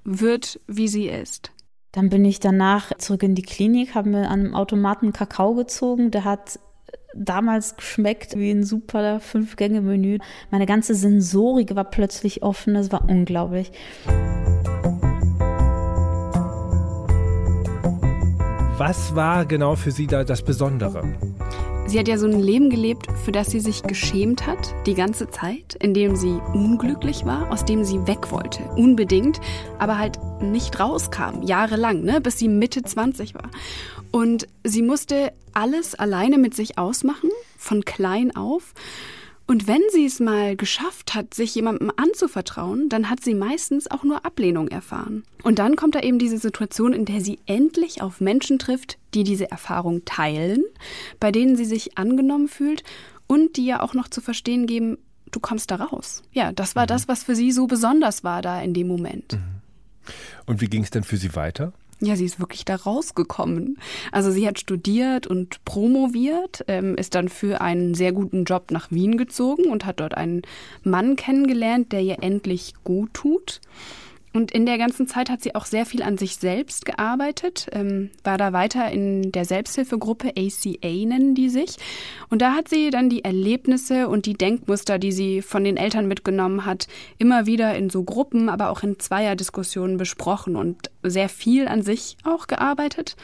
wird, 0.03 0.59
wie 0.67 0.87
sie 0.87 1.07
ist. 1.07 1.51
Dann 1.91 2.09
bin 2.09 2.25
ich 2.25 2.39
danach 2.39 2.97
zurück 2.97 3.23
in 3.23 3.35
die 3.35 3.43
Klinik, 3.43 3.95
habe 3.95 4.09
mir 4.09 4.29
an 4.29 4.39
einem 4.39 4.55
Automaten 4.55 5.13
Kakao 5.13 5.53
gezogen. 5.53 6.11
Der 6.11 6.25
hat 6.25 6.59
damals 7.15 7.75
geschmeckt 7.75 8.35
wie 8.37 8.51
ein 8.51 8.63
super 8.63 9.19
Fünf-Gänge-Menü. 9.19 10.17
Meine 10.51 10.65
ganze 10.65 10.95
Sensorik 10.95 11.75
war 11.75 11.85
plötzlich 11.85 12.43
offen, 12.43 12.73
das 12.73 12.91
war 12.91 13.07
unglaublich. 13.09 13.71
Was 18.77 19.15
war 19.15 19.45
genau 19.45 19.75
für 19.75 19.91
Sie 19.91 20.07
da 20.07 20.23
das 20.23 20.41
Besondere? 20.41 21.03
Sie 21.85 21.99
hat 21.99 22.07
ja 22.07 22.17
so 22.17 22.25
ein 22.25 22.39
Leben 22.39 22.69
gelebt, 22.69 23.07
für 23.23 23.31
das 23.31 23.51
sie 23.51 23.59
sich 23.59 23.83
geschämt 23.83 24.47
hat, 24.47 24.73
die 24.85 24.93
ganze 24.93 25.29
Zeit, 25.29 25.75
in 25.81 25.93
dem 25.93 26.15
sie 26.15 26.39
unglücklich 26.53 27.25
war, 27.25 27.51
aus 27.51 27.65
dem 27.65 27.83
sie 27.83 28.07
weg 28.07 28.31
wollte, 28.31 28.63
unbedingt, 28.75 29.41
aber 29.79 29.97
halt 29.97 30.17
nicht 30.41 30.79
rauskam, 30.79 31.43
jahrelang, 31.43 32.03
ne, 32.03 32.21
bis 32.21 32.39
sie 32.39 32.47
Mitte 32.47 32.83
20 32.83 33.35
war. 33.35 33.49
Und 34.11 34.47
sie 34.63 34.81
musste 34.81 35.33
alles 35.53 35.93
alleine 35.93 36.37
mit 36.37 36.55
sich 36.55 36.77
ausmachen, 36.77 37.29
von 37.57 37.83
klein 37.83 38.35
auf. 38.35 38.73
Und 39.45 39.67
wenn 39.67 39.81
sie 39.91 40.05
es 40.05 40.19
mal 40.19 40.55
geschafft 40.55 41.15
hat, 41.15 41.33
sich 41.33 41.53
jemandem 41.53 41.91
anzuvertrauen, 41.97 42.87
dann 42.87 43.09
hat 43.09 43.23
sie 43.23 43.33
meistens 43.33 43.91
auch 43.91 44.03
nur 44.03 44.25
Ablehnung 44.25 44.69
erfahren. 44.69 45.23
Und 45.43 45.59
dann 45.59 45.75
kommt 45.75 45.95
da 45.95 45.99
eben 45.99 46.17
diese 46.17 46.37
Situation, 46.37 46.93
in 46.93 47.05
der 47.05 47.19
sie 47.19 47.39
endlich 47.45 48.01
auf 48.01 48.21
Menschen 48.21 48.57
trifft, 48.57 48.97
die 49.13 49.23
diese 49.23 49.51
Erfahrung 49.51 50.05
teilen, 50.05 50.63
bei 51.19 51.31
denen 51.31 51.57
sie 51.57 51.65
sich 51.65 51.97
angenommen 51.97 52.47
fühlt 52.47 52.83
und 53.27 53.57
die 53.57 53.65
ja 53.65 53.81
auch 53.81 53.93
noch 53.93 54.07
zu 54.07 54.21
verstehen 54.21 54.65
geben, 54.65 54.97
du 55.31 55.39
kommst 55.41 55.71
da 55.71 55.75
raus. 55.75 56.23
Ja, 56.31 56.53
das 56.53 56.75
war 56.75 56.83
mhm. 56.83 56.87
das, 56.87 57.07
was 57.09 57.23
für 57.23 57.35
sie 57.35 57.51
so 57.51 57.67
besonders 57.67 58.23
war 58.23 58.41
da 58.41 58.61
in 58.61 58.73
dem 58.73 58.87
Moment. 58.87 59.33
Mhm. 59.33 59.61
Und 60.45 60.61
wie 60.61 60.67
ging 60.67 60.83
es 60.83 60.89
denn 60.89 61.03
für 61.03 61.17
sie 61.17 61.35
weiter? 61.35 61.73
Ja, 62.03 62.17
sie 62.17 62.25
ist 62.25 62.39
wirklich 62.39 62.65
da 62.65 62.75
rausgekommen. 62.75 63.77
Also 64.11 64.29
sie 64.29 64.45
hat 64.45 64.59
studiert 64.59 65.25
und 65.25 65.63
promoviert, 65.63 66.65
ähm, 66.67 66.95
ist 66.95 67.15
dann 67.15 67.29
für 67.29 67.61
einen 67.61 67.93
sehr 67.93 68.11
guten 68.11 68.43
Job 68.43 68.71
nach 68.71 68.91
Wien 68.91 69.17
gezogen 69.17 69.69
und 69.69 69.85
hat 69.85 70.01
dort 70.01 70.17
einen 70.17 70.41
Mann 70.83 71.15
kennengelernt, 71.15 71.93
der 71.93 72.01
ihr 72.01 72.21
endlich 72.21 72.73
gut 72.83 73.13
tut. 73.13 73.61
Und 74.33 74.51
in 74.51 74.65
der 74.65 74.79
ganzen 74.79 75.07
Zeit 75.07 75.29
hat 75.29 75.43
sie 75.43 75.53
auch 75.53 75.65
sehr 75.65 75.85
viel 75.85 76.01
an 76.01 76.17
sich 76.17 76.37
selbst 76.37 76.85
gearbeitet, 76.85 77.67
ähm, 77.71 78.09
war 78.23 78.39
da 78.39 78.51
weiter 78.51 78.91
in 78.91 79.31
der 79.31 79.45
Selbsthilfegruppe 79.45 80.33
ACA 80.35 81.05
nennen 81.05 81.35
die 81.35 81.49
sich. 81.49 81.77
Und 82.29 82.41
da 82.41 82.53
hat 82.53 82.67
sie 82.67 82.89
dann 82.89 83.09
die 83.09 83.23
Erlebnisse 83.23 84.07
und 84.07 84.25
die 84.25 84.33
Denkmuster, 84.33 84.97
die 84.97 85.11
sie 85.11 85.43
von 85.43 85.63
den 85.63 85.77
Eltern 85.77 86.07
mitgenommen 86.07 86.65
hat, 86.65 86.87
immer 87.19 87.45
wieder 87.45 87.75
in 87.75 87.91
so 87.91 88.03
Gruppen, 88.03 88.49
aber 88.49 88.69
auch 88.69 88.81
in 88.81 88.99
Zweierdiskussionen 88.99 89.97
besprochen 89.97 90.55
und 90.55 90.89
sehr 91.03 91.29
viel 91.29 91.67
an 91.67 91.83
sich 91.83 92.17
auch 92.23 92.47
gearbeitet. 92.47 93.15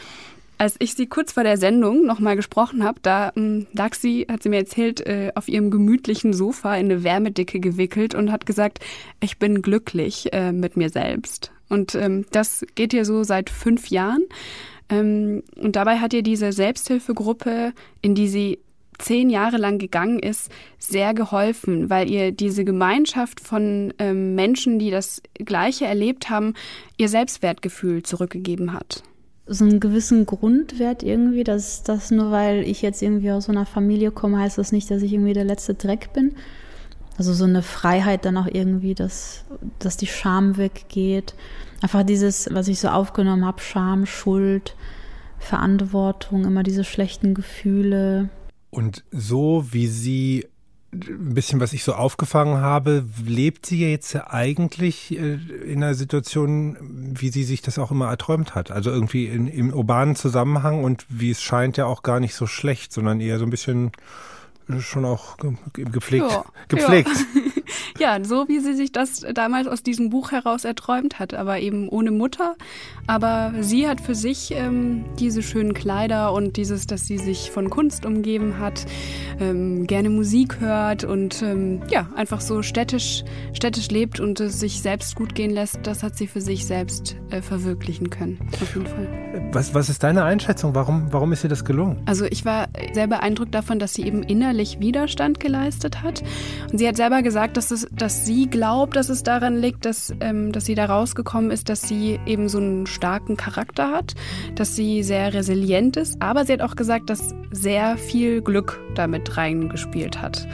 Als 0.59 0.75
ich 0.79 0.93
sie 0.93 1.07
kurz 1.07 1.31
vor 1.31 1.43
der 1.43 1.55
Sendung 1.55 2.05
nochmal 2.05 2.35
gesprochen 2.35 2.83
habe, 2.83 2.99
da 3.01 3.31
ähm, 3.37 3.65
lag 3.71 3.95
sie, 3.95 4.27
hat 4.29 4.43
sie 4.43 4.49
mir 4.49 4.57
erzählt, 4.57 4.99
äh, 5.07 5.31
auf 5.35 5.47
ihrem 5.47 5.71
gemütlichen 5.71 6.33
Sofa 6.33 6.75
in 6.75 6.87
eine 6.91 7.05
Wärmedicke 7.05 7.61
gewickelt 7.61 8.13
und 8.13 8.29
hat 8.29 8.45
gesagt, 8.45 8.81
ich 9.21 9.39
bin 9.39 9.61
glücklich 9.61 10.33
äh, 10.33 10.51
mit 10.51 10.75
mir 10.75 10.89
selbst. 10.89 11.53
Und 11.69 11.95
ähm, 11.95 12.25
das 12.31 12.65
geht 12.75 12.93
ihr 12.93 13.05
so 13.05 13.23
seit 13.23 13.49
fünf 13.49 13.87
Jahren. 13.87 14.23
Ähm, 14.89 15.43
und 15.55 15.77
dabei 15.77 15.99
hat 15.99 16.13
ihr 16.13 16.23
diese 16.23 16.51
Selbsthilfegruppe, 16.51 17.71
in 18.01 18.13
die 18.13 18.27
sie 18.27 18.59
zehn 18.97 19.29
Jahre 19.29 19.55
lang 19.55 19.77
gegangen 19.77 20.19
ist, 20.19 20.51
sehr 20.77 21.13
geholfen, 21.13 21.89
weil 21.89 22.11
ihr 22.11 22.33
diese 22.33 22.65
Gemeinschaft 22.65 23.39
von 23.39 23.93
ähm, 23.97 24.35
Menschen, 24.35 24.77
die 24.77 24.91
das 24.91 25.21
Gleiche 25.35 25.85
erlebt 25.85 26.29
haben, 26.29 26.53
ihr 26.97 27.07
Selbstwertgefühl 27.07 28.03
zurückgegeben 28.03 28.73
hat 28.73 29.03
so 29.49 29.65
einen 29.65 29.79
gewissen 29.79 30.25
Grundwert 30.25 31.01
irgendwie, 31.01 31.43
dass 31.43 31.83
das 31.83 32.11
nur 32.11 32.31
weil 32.31 32.63
ich 32.63 32.81
jetzt 32.81 33.01
irgendwie 33.01 33.31
aus 33.31 33.45
so 33.45 33.51
einer 33.51 33.65
Familie 33.65 34.11
komme, 34.11 34.37
heißt 34.37 34.59
das 34.59 34.71
nicht, 34.71 34.89
dass 34.91 35.01
ich 35.01 35.11
irgendwie 35.11 35.33
der 35.33 35.43
letzte 35.43 35.73
Dreck 35.73 36.13
bin. 36.13 36.35
Also 37.17 37.33
so 37.33 37.43
eine 37.43 37.63
Freiheit 37.63 38.23
dann 38.25 38.37
auch 38.37 38.47
irgendwie, 38.47 38.93
dass, 38.93 39.43
dass 39.79 39.97
die 39.97 40.07
Scham 40.07 40.55
weggeht. 40.57 41.33
Einfach 41.81 42.03
dieses, 42.03 42.47
was 42.53 42.67
ich 42.67 42.79
so 42.79 42.89
aufgenommen 42.89 43.43
habe, 43.43 43.59
Scham, 43.59 44.05
Schuld, 44.05 44.75
Verantwortung, 45.39 46.45
immer 46.45 46.63
diese 46.63 46.83
schlechten 46.83 47.33
Gefühle. 47.33 48.29
Und 48.69 49.03
so 49.11 49.65
wie 49.71 49.87
sie 49.87 50.45
ein 50.91 51.35
bisschen, 51.35 51.59
was 51.59 51.73
ich 51.73 51.83
so 51.83 51.93
aufgefangen 51.93 52.61
habe, 52.61 53.05
lebt 53.23 53.65
sie 53.65 53.89
jetzt 53.89 54.15
eigentlich 54.15 55.11
äh, 55.11 55.35
in 55.65 55.83
einer 55.83 55.93
Situation, 55.93 56.77
wie 56.81 57.29
sie 57.29 57.43
sich 57.43 57.61
das 57.61 57.77
auch 57.77 57.91
immer 57.91 58.09
erträumt 58.09 58.55
hat. 58.55 58.71
Also 58.71 58.89
irgendwie 58.89 59.27
in, 59.27 59.47
im 59.47 59.71
urbanen 59.71 60.15
Zusammenhang 60.15 60.83
und 60.83 61.05
wie 61.09 61.29
es 61.31 61.41
scheint 61.41 61.77
ja 61.77 61.85
auch 61.85 62.01
gar 62.01 62.19
nicht 62.19 62.33
so 62.33 62.47
schlecht, 62.47 62.91
sondern 62.91 63.21
eher 63.21 63.37
so 63.37 63.45
ein 63.45 63.51
bisschen 63.51 63.91
schon 64.79 65.05
auch 65.05 65.37
gepflegt. 65.73 66.31
Ja, 66.31 66.45
gepflegt. 66.67 67.09
Ja. 67.09 67.41
Ja. 67.97 68.23
so 68.23 68.47
wie 68.47 68.59
sie 68.59 68.73
sich 68.73 68.91
das 68.91 69.25
damals 69.33 69.67
aus 69.67 69.83
diesem 69.83 70.09
Buch 70.09 70.31
heraus 70.31 70.65
erträumt 70.65 71.19
hat, 71.19 71.33
aber 71.33 71.59
eben 71.59 71.89
ohne 71.89 72.11
Mutter. 72.11 72.55
Aber 73.07 73.53
sie 73.61 73.87
hat 73.87 74.01
für 74.01 74.15
sich 74.15 74.51
ähm, 74.51 75.05
diese 75.19 75.41
schönen 75.41 75.73
Kleider 75.73 76.33
und 76.33 76.57
dieses, 76.57 76.87
dass 76.87 77.07
sie 77.07 77.17
sich 77.17 77.51
von 77.51 77.69
Kunst 77.69 78.05
umgeben 78.05 78.59
hat, 78.59 78.85
ähm, 79.39 79.87
gerne 79.87 80.09
Musik 80.09 80.59
hört 80.59 81.03
und 81.03 81.41
ähm, 81.41 81.81
ja, 81.89 82.09
einfach 82.15 82.41
so 82.41 82.61
städtisch, 82.61 83.23
städtisch 83.53 83.89
lebt 83.89 84.19
und 84.19 84.39
es 84.39 84.59
sich 84.59 84.81
selbst 84.81 85.15
gut 85.15 85.35
gehen 85.35 85.51
lässt, 85.51 85.79
das 85.83 86.03
hat 86.03 86.17
sie 86.17 86.27
für 86.27 86.41
sich 86.41 86.65
selbst 86.65 87.15
äh, 87.29 87.41
verwirklichen 87.41 88.09
können. 88.09 88.39
Auf 88.61 88.75
jeden 88.75 88.87
Fall. 88.87 89.07
Was, 89.51 89.73
was 89.73 89.89
ist 89.89 90.03
deine 90.03 90.23
Einschätzung? 90.23 90.75
Warum, 90.75 91.07
warum 91.11 91.31
ist 91.31 91.43
ihr 91.43 91.49
das 91.49 91.65
gelungen? 91.65 92.01
Also 92.05 92.25
ich 92.25 92.45
war 92.45 92.67
sehr 92.93 93.07
beeindruckt 93.07 93.55
davon, 93.55 93.79
dass 93.79 93.93
sie 93.93 94.03
eben 94.03 94.21
innerlich 94.23 94.59
innerlich 94.59 94.79
Widerstand 94.79 95.39
geleistet 95.39 96.01
hat. 96.01 96.23
Und 96.71 96.77
sie 96.77 96.87
hat 96.87 96.97
selber 96.97 97.21
gesagt, 97.21 97.57
dass, 97.57 97.71
es, 97.71 97.78
dass 97.91 98.25
sie 98.25 98.49
glaubt, 98.49 98.95
dass 98.95 99.09
es 99.09 99.23
daran 99.23 99.57
liegt, 99.57 99.85
dass, 99.85 100.13
ähm, 100.19 100.51
dass 100.51 100.65
sie 100.65 100.75
da 100.75 100.85
rausgekommen 100.85 101.51
ist, 101.51 101.69
dass 101.69 101.81
sie 101.81 102.19
eben 102.25 102.49
so 102.49 102.57
einen 102.57 102.85
starken 102.85 103.37
Charakter 103.37 103.91
hat, 103.91 104.15
dass 104.55 104.75
sie 104.75 105.03
sehr 105.03 105.33
resilient 105.33 105.97
ist. 105.97 106.21
Aber 106.21 106.45
sie 106.45 106.53
hat 106.53 106.61
auch 106.61 106.75
gesagt, 106.75 107.09
dass 107.09 107.33
sehr 107.51 107.97
viel 107.97 108.41
Glück 108.41 108.79
damit 108.95 109.37
reingespielt 109.37 110.21
hat. 110.21 110.47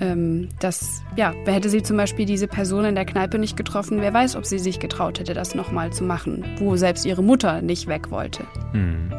Ähm, 0.00 0.48
dass, 0.60 1.02
ja, 1.16 1.32
hätte 1.44 1.68
sie 1.68 1.82
zum 1.82 1.96
Beispiel 1.96 2.24
diese 2.24 2.46
Person 2.46 2.84
in 2.84 2.94
der 2.94 3.04
Kneipe 3.04 3.38
nicht 3.38 3.56
getroffen, 3.56 4.00
wer 4.00 4.14
weiß, 4.14 4.36
ob 4.36 4.46
sie 4.46 4.60
sich 4.60 4.78
getraut 4.78 5.18
hätte, 5.18 5.34
das 5.34 5.56
nochmal 5.56 5.92
zu 5.92 6.04
machen, 6.04 6.44
wo 6.58 6.76
selbst 6.76 7.04
ihre 7.04 7.22
Mutter 7.22 7.62
nicht 7.62 7.88
weg 7.88 8.12
wollte. 8.12 8.44
Mhm. 8.72 9.10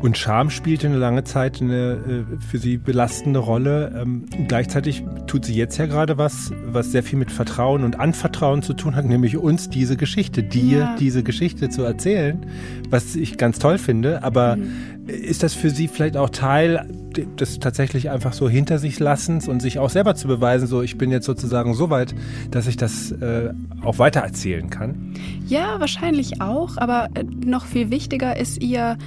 Und 0.00 0.18
Scham 0.18 0.50
spielte 0.50 0.86
eine 0.86 0.98
lange 0.98 1.24
Zeit 1.24 1.60
eine 1.60 1.92
äh, 1.92 2.40
für 2.50 2.58
sie 2.58 2.76
belastende 2.76 3.38
Rolle. 3.38 3.92
Ähm, 4.00 4.26
gleichzeitig 4.46 5.04
tut 5.26 5.44
sie 5.44 5.54
jetzt 5.54 5.78
ja 5.78 5.86
gerade 5.86 6.18
was, 6.18 6.52
was 6.66 6.92
sehr 6.92 7.02
viel 7.02 7.18
mit 7.18 7.30
Vertrauen 7.30 7.82
und 7.82 7.98
Anvertrauen 7.98 8.62
zu 8.62 8.74
tun 8.74 8.94
hat, 8.94 9.04
nämlich 9.04 9.36
uns 9.36 9.68
diese 9.68 9.96
Geschichte, 9.96 10.42
dir 10.42 10.78
ja. 10.78 10.96
diese 10.98 11.22
Geschichte 11.22 11.70
zu 11.70 11.82
erzählen, 11.82 12.46
was 12.90 13.16
ich 13.16 13.38
ganz 13.38 13.58
toll 13.58 13.78
finde. 13.78 14.22
Aber 14.22 14.56
mhm. 14.56 15.08
ist 15.08 15.42
das 15.42 15.54
für 15.54 15.70
sie 15.70 15.88
vielleicht 15.88 16.16
auch 16.16 16.30
Teil 16.30 16.86
des 17.24 17.58
tatsächlich 17.58 18.10
einfach 18.10 18.34
so 18.34 18.48
hinter 18.48 18.78
sich 18.78 18.98
lassens 18.98 19.48
und 19.48 19.60
sich 19.60 19.78
auch 19.78 19.88
selber 19.88 20.14
zu 20.14 20.28
beweisen, 20.28 20.66
so 20.66 20.82
ich 20.82 20.98
bin 20.98 21.10
jetzt 21.10 21.24
sozusagen 21.24 21.74
so 21.74 21.88
weit, 21.88 22.14
dass 22.50 22.66
ich 22.66 22.76
das 22.76 23.10
äh, 23.12 23.52
auch 23.82 23.98
weiter 23.98 24.20
erzählen 24.20 24.68
kann? 24.68 25.14
Ja, 25.46 25.80
wahrscheinlich 25.80 26.40
auch, 26.42 26.76
aber 26.76 27.08
äh, 27.14 27.24
noch 27.24 27.64
viel 27.64 27.90
wichtiger 27.90 28.36
ist 28.36 28.62
ihr 28.62 28.98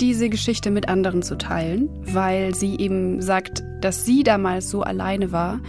diese 0.00 0.30
Geschichte 0.30 0.70
mit 0.70 0.88
anderen 0.88 1.22
zu 1.22 1.36
teilen, 1.36 1.88
weil 2.00 2.54
sie 2.54 2.78
eben 2.78 3.20
sagt, 3.20 3.62
dass 3.80 4.04
sie 4.04 4.22
damals 4.22 4.70
so 4.70 4.82
alleine 4.82 5.32
war 5.32 5.60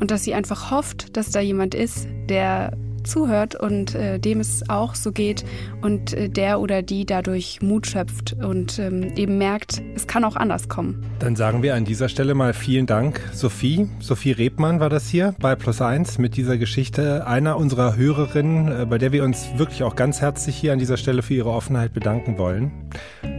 und 0.00 0.10
dass 0.10 0.24
sie 0.24 0.34
einfach 0.34 0.70
hofft, 0.70 1.16
dass 1.16 1.30
da 1.30 1.40
jemand 1.40 1.74
ist, 1.74 2.08
der 2.28 2.76
zuhört 3.04 3.54
und 3.54 3.94
äh, 3.94 4.18
dem 4.18 4.40
es 4.40 4.68
auch 4.68 4.94
so 4.94 5.12
geht 5.12 5.44
und 5.82 6.12
äh, 6.12 6.28
der 6.28 6.60
oder 6.60 6.82
die 6.82 7.06
dadurch 7.06 7.62
Mut 7.62 7.86
schöpft 7.86 8.34
und 8.34 8.78
ähm, 8.78 9.12
eben 9.16 9.38
merkt, 9.38 9.82
es 9.94 10.06
kann 10.06 10.24
auch 10.24 10.36
anders 10.36 10.68
kommen. 10.68 11.04
Dann 11.18 11.36
sagen 11.36 11.62
wir 11.62 11.74
an 11.74 11.84
dieser 11.84 12.08
Stelle 12.08 12.34
mal 12.34 12.52
vielen 12.54 12.86
Dank, 12.86 13.20
Sophie. 13.32 13.88
Sophie 14.00 14.32
Rebmann 14.32 14.80
war 14.80 14.90
das 14.90 15.08
hier 15.08 15.34
bei 15.38 15.54
Plus 15.54 15.80
Eins 15.80 16.18
mit 16.18 16.36
dieser 16.36 16.58
Geschichte 16.58 17.26
einer 17.26 17.56
unserer 17.56 17.96
Hörerinnen, 17.96 18.82
äh, 18.82 18.86
bei 18.86 18.98
der 18.98 19.12
wir 19.12 19.24
uns 19.24 19.46
wirklich 19.56 19.82
auch 19.82 19.96
ganz 19.96 20.20
herzlich 20.20 20.56
hier 20.56 20.72
an 20.72 20.78
dieser 20.78 20.96
Stelle 20.96 21.22
für 21.22 21.34
ihre 21.34 21.50
Offenheit 21.50 21.92
bedanken 21.92 22.38
wollen. 22.38 22.72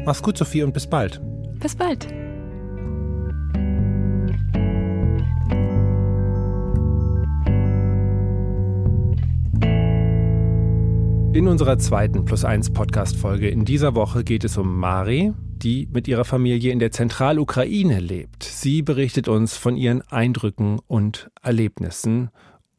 Mach's 0.06 0.22
gut, 0.22 0.38
Sophie, 0.38 0.64
und 0.64 0.74
bis 0.74 0.88
bald. 0.88 1.22
Bis 1.60 1.76
bald. 1.76 2.08
In 11.36 11.50
unserer 11.50 11.78
zweiten 11.78 12.24
Plus 12.24 12.46
1 12.46 12.72
Podcast-Folge 12.72 13.50
in 13.50 13.66
dieser 13.66 13.94
Woche 13.94 14.24
geht 14.24 14.46
es 14.46 14.58
um 14.58 14.80
Mari, 14.80 15.34
die 15.36 15.86
mit 15.92 16.08
ihrer 16.08 16.24
Familie 16.24 16.72
in 16.72 16.80
der 16.80 16.94
Zentralukraine 16.94 18.00
lebt. 18.00 18.44
Sie 18.44 18.82
berichtet 18.82 19.28
uns 19.28 19.58
von 19.58 19.76
ihren 19.76 20.02
Eindrücken 20.04 20.80
und 20.88 21.30
Erlebnissen 21.44 22.30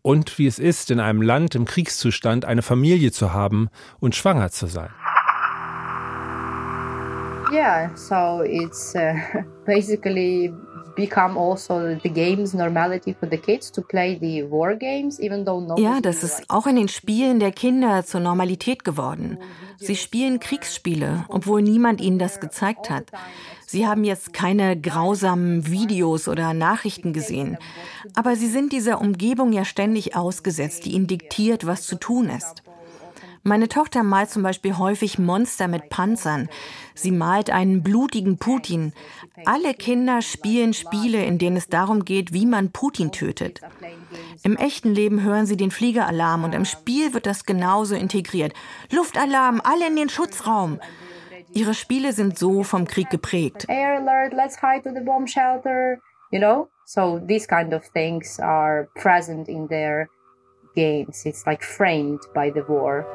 und 0.00 0.38
wie 0.38 0.46
es 0.46 0.58
ist, 0.58 0.90
in 0.90 1.00
einem 1.00 1.20
Land 1.20 1.54
im 1.54 1.66
Kriegszustand 1.66 2.46
eine 2.46 2.62
Familie 2.62 3.12
zu 3.12 3.34
haben 3.34 3.68
und 4.00 4.14
schwanger 4.14 4.48
zu 4.48 4.68
sein. 4.68 4.88
Yeah, 7.52 7.94
so 7.94 8.42
it's 8.42 8.94
uh, 8.94 9.18
basically 9.66 10.50
become 10.96 11.38
also 11.38 11.96
the 12.02 12.08
games 12.08 12.54
normality 12.54 13.14
for 13.14 13.28
the 13.28 13.36
kids 13.36 13.70
to 13.70 13.82
play 13.82 14.18
the 14.18 14.42
war 14.50 14.74
games, 14.74 15.20
even 15.20 15.44
though 15.44 15.60
no 15.60 15.76
Ja, 15.78 16.00
das 16.00 16.24
ist 16.24 16.44
auch 16.48 16.66
in 16.66 16.76
den 16.76 16.88
Spielen 16.88 17.38
der 17.38 17.52
Kinder 17.52 18.04
zur 18.04 18.20
Normalität 18.20 18.82
geworden. 18.82 19.38
Sie 19.78 19.94
spielen 19.94 20.40
Kriegsspiele, 20.40 21.26
obwohl 21.28 21.62
niemand 21.62 22.00
ihnen 22.00 22.18
das 22.18 22.40
gezeigt 22.40 22.90
hat. 22.90 23.12
Sie 23.66 23.86
haben 23.86 24.04
jetzt 24.04 24.32
keine 24.32 24.80
grausamen 24.80 25.66
Videos 25.66 26.28
oder 26.28 26.54
Nachrichten 26.54 27.12
gesehen, 27.12 27.58
aber 28.14 28.36
sie 28.36 28.48
sind 28.48 28.72
dieser 28.72 29.00
Umgebung 29.00 29.52
ja 29.52 29.64
ständig 29.64 30.16
ausgesetzt, 30.16 30.84
die 30.84 30.92
ihnen 30.92 31.06
diktiert, 31.06 31.66
was 31.66 31.82
zu 31.82 31.96
tun 31.96 32.28
ist. 32.28 32.62
Meine 33.46 33.68
Tochter 33.68 34.02
malt 34.02 34.28
zum 34.28 34.42
Beispiel 34.42 34.76
häufig 34.76 35.20
Monster 35.20 35.68
mit 35.68 35.88
Panzern. 35.88 36.48
Sie 36.96 37.12
malt 37.12 37.48
einen 37.48 37.84
blutigen 37.84 38.38
Putin. 38.38 38.92
Alle 39.44 39.72
Kinder 39.72 40.20
spielen 40.20 40.74
Spiele, 40.74 41.24
in 41.24 41.38
denen 41.38 41.56
es 41.56 41.68
darum 41.68 42.04
geht, 42.04 42.32
wie 42.32 42.44
man 42.44 42.72
Putin 42.72 43.12
tötet. 43.12 43.60
Im 44.42 44.56
echten 44.56 44.92
Leben 44.92 45.22
hören 45.22 45.46
sie 45.46 45.56
den 45.56 45.70
Fliegeralarm 45.70 46.42
und 46.42 46.56
im 46.56 46.64
Spiel 46.64 47.14
wird 47.14 47.26
das 47.26 47.44
genauso 47.44 47.94
integriert. 47.94 48.52
Luftalarm, 48.90 49.60
alle 49.62 49.86
in 49.86 49.94
den 49.94 50.08
Schutzraum. 50.08 50.80
Ihre 51.52 51.74
Spiele 51.74 52.12
sind 52.12 52.36
so 52.36 52.64
vom 52.64 52.88
Krieg 52.88 53.10
geprägt. 53.10 53.66
Air 53.68 54.00
alert, 54.00 54.32
let's 54.32 54.60
hide 54.60 54.82
to 54.82 54.90
the 54.92 55.04
bomb 55.04 55.28
shelter. 55.28 56.00
You 56.32 56.40
know? 56.40 56.68
So 56.84 57.20
these 57.24 57.46
kind 57.46 57.72
of 57.72 57.84
things 57.92 58.40
are 58.40 58.88
present 58.96 59.48
in 59.48 59.68
their 59.68 60.08
games. 60.74 61.24
It's 61.24 61.46
like 61.46 61.62
framed 61.62 62.22
by 62.34 62.50
the 62.50 62.64
war. 62.66 63.06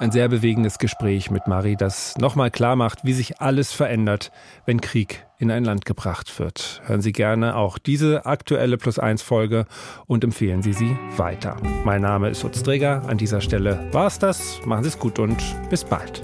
Ein 0.00 0.10
sehr 0.10 0.28
bewegendes 0.28 0.78
Gespräch 0.78 1.30
mit 1.30 1.46
Marie, 1.46 1.76
das 1.76 2.18
nochmal 2.18 2.50
klar 2.50 2.74
macht, 2.74 3.04
wie 3.04 3.12
sich 3.12 3.40
alles 3.40 3.70
verändert, 3.70 4.32
wenn 4.66 4.80
Krieg 4.80 5.24
in 5.38 5.52
ein 5.52 5.62
Land 5.64 5.84
gebracht 5.84 6.36
wird. 6.40 6.82
Hören 6.86 7.00
Sie 7.00 7.12
gerne 7.12 7.54
auch 7.54 7.78
diese 7.78 8.26
aktuelle 8.26 8.76
Plus 8.76 8.98
1 8.98 9.22
Folge 9.22 9.66
und 10.06 10.24
empfehlen 10.24 10.62
Sie 10.62 10.72
sie 10.72 10.96
weiter. 11.16 11.56
Mein 11.84 12.02
Name 12.02 12.28
ist 12.28 12.42
Utz 12.42 12.64
Träger. 12.64 13.02
An 13.06 13.18
dieser 13.18 13.40
Stelle 13.40 13.88
war 13.92 14.08
es 14.08 14.18
das. 14.18 14.60
Machen 14.64 14.82
Sie 14.82 14.88
es 14.88 14.98
gut 14.98 15.20
und 15.20 15.40
bis 15.70 15.84
bald. 15.84 16.20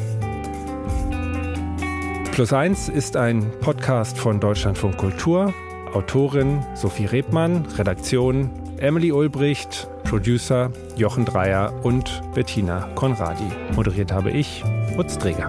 Plus 2.32 2.52
1 2.52 2.88
ist 2.88 3.16
ein 3.16 3.52
Podcast 3.60 4.18
von 4.18 4.40
Deutschlandfunk 4.40 4.96
Kultur. 4.96 5.54
Autorin 5.94 6.64
Sophie 6.74 7.06
Rebmann, 7.06 7.66
Redaktion 7.76 8.50
Emily 8.78 9.12
Ulbricht, 9.12 9.89
Producer 10.10 10.72
Jochen 10.96 11.24
Dreier 11.24 11.72
und 11.84 12.20
Bettina 12.34 12.88
Konradi. 12.96 13.48
Moderiert 13.76 14.10
habe 14.10 14.32
ich, 14.32 14.64
Utz 14.98 15.16
Träger. 15.16 15.48